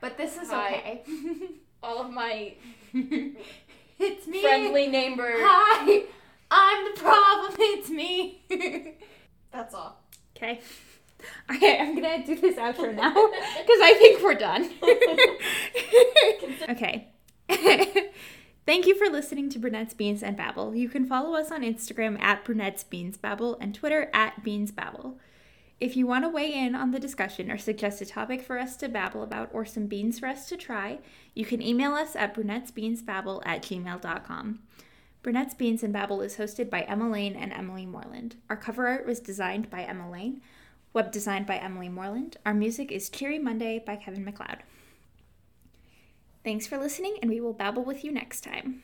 But 0.00 0.16
this 0.16 0.36
is 0.36 0.50
Hi. 0.50 0.68
okay. 0.68 1.04
All 1.82 2.00
of 2.00 2.10
my 2.12 2.54
it's 2.92 4.26
me. 4.28 4.40
friendly 4.42 4.86
neighbor. 4.86 5.32
Hi, 5.34 6.04
I'm 6.50 6.94
the 6.94 7.00
problem. 7.00 7.54
It's 7.58 7.90
me. 7.90 8.42
That's 9.52 9.74
all. 9.74 10.00
Okay. 10.36 10.60
Okay, 11.52 11.78
I'm 11.78 11.94
gonna 12.00 12.24
do 12.26 12.34
this 12.36 12.56
outro 12.56 12.94
now 12.94 13.12
because 13.12 13.80
I 13.80 13.94
think 13.98 14.22
we're 14.22 14.34
done. 14.34 14.70
okay. 16.70 17.08
Thank 18.64 18.86
you 18.86 18.94
for 18.94 19.10
listening 19.10 19.50
to 19.50 19.58
Brunette's 19.58 19.92
Beans 19.92 20.22
and 20.22 20.36
Babble. 20.36 20.76
You 20.76 20.88
can 20.88 21.04
follow 21.04 21.34
us 21.34 21.50
on 21.50 21.62
Instagram 21.62 22.20
at 22.20 22.44
Brunette's 22.44 22.84
Beans 22.84 23.16
Babble 23.16 23.58
and 23.60 23.74
Twitter 23.74 24.08
at 24.14 24.44
Beans 24.44 24.70
Babble. 24.70 25.18
If 25.80 25.96
you 25.96 26.06
want 26.06 26.24
to 26.24 26.28
weigh 26.28 26.54
in 26.54 26.76
on 26.76 26.92
the 26.92 27.00
discussion 27.00 27.50
or 27.50 27.58
suggest 27.58 28.00
a 28.00 28.06
topic 28.06 28.40
for 28.40 28.60
us 28.60 28.76
to 28.76 28.88
babble 28.88 29.24
about 29.24 29.50
or 29.52 29.64
some 29.64 29.88
beans 29.88 30.20
for 30.20 30.28
us 30.28 30.48
to 30.48 30.56
try, 30.56 31.00
you 31.34 31.44
can 31.44 31.60
email 31.60 31.94
us 31.94 32.14
at 32.14 32.36
brunettesbeansbabble 32.36 33.42
at 33.44 33.62
gmail.com. 33.62 34.60
Brunette's 35.24 35.54
Beans 35.54 35.82
and 35.82 35.92
Babble 35.92 36.20
is 36.20 36.36
hosted 36.36 36.70
by 36.70 36.82
Emma 36.82 37.10
Lane 37.10 37.34
and 37.34 37.52
Emily 37.52 37.84
Moreland. 37.84 38.36
Our 38.48 38.56
cover 38.56 38.86
art 38.86 39.06
was 39.06 39.18
designed 39.18 39.70
by 39.70 39.82
Emma 39.82 40.08
Lane, 40.08 40.40
web 40.92 41.10
designed 41.10 41.46
by 41.48 41.56
Emily 41.56 41.88
Moreland. 41.88 42.36
Our 42.46 42.54
music 42.54 42.92
is 42.92 43.10
Cheery 43.10 43.40
Monday 43.40 43.82
by 43.84 43.96
Kevin 43.96 44.24
MacLeod. 44.24 44.62
Thanks 46.44 46.66
for 46.66 46.76
listening, 46.76 47.16
and 47.22 47.30
we 47.30 47.40
will 47.40 47.52
babble 47.52 47.84
with 47.84 48.04
you 48.04 48.10
next 48.10 48.42
time. 48.42 48.82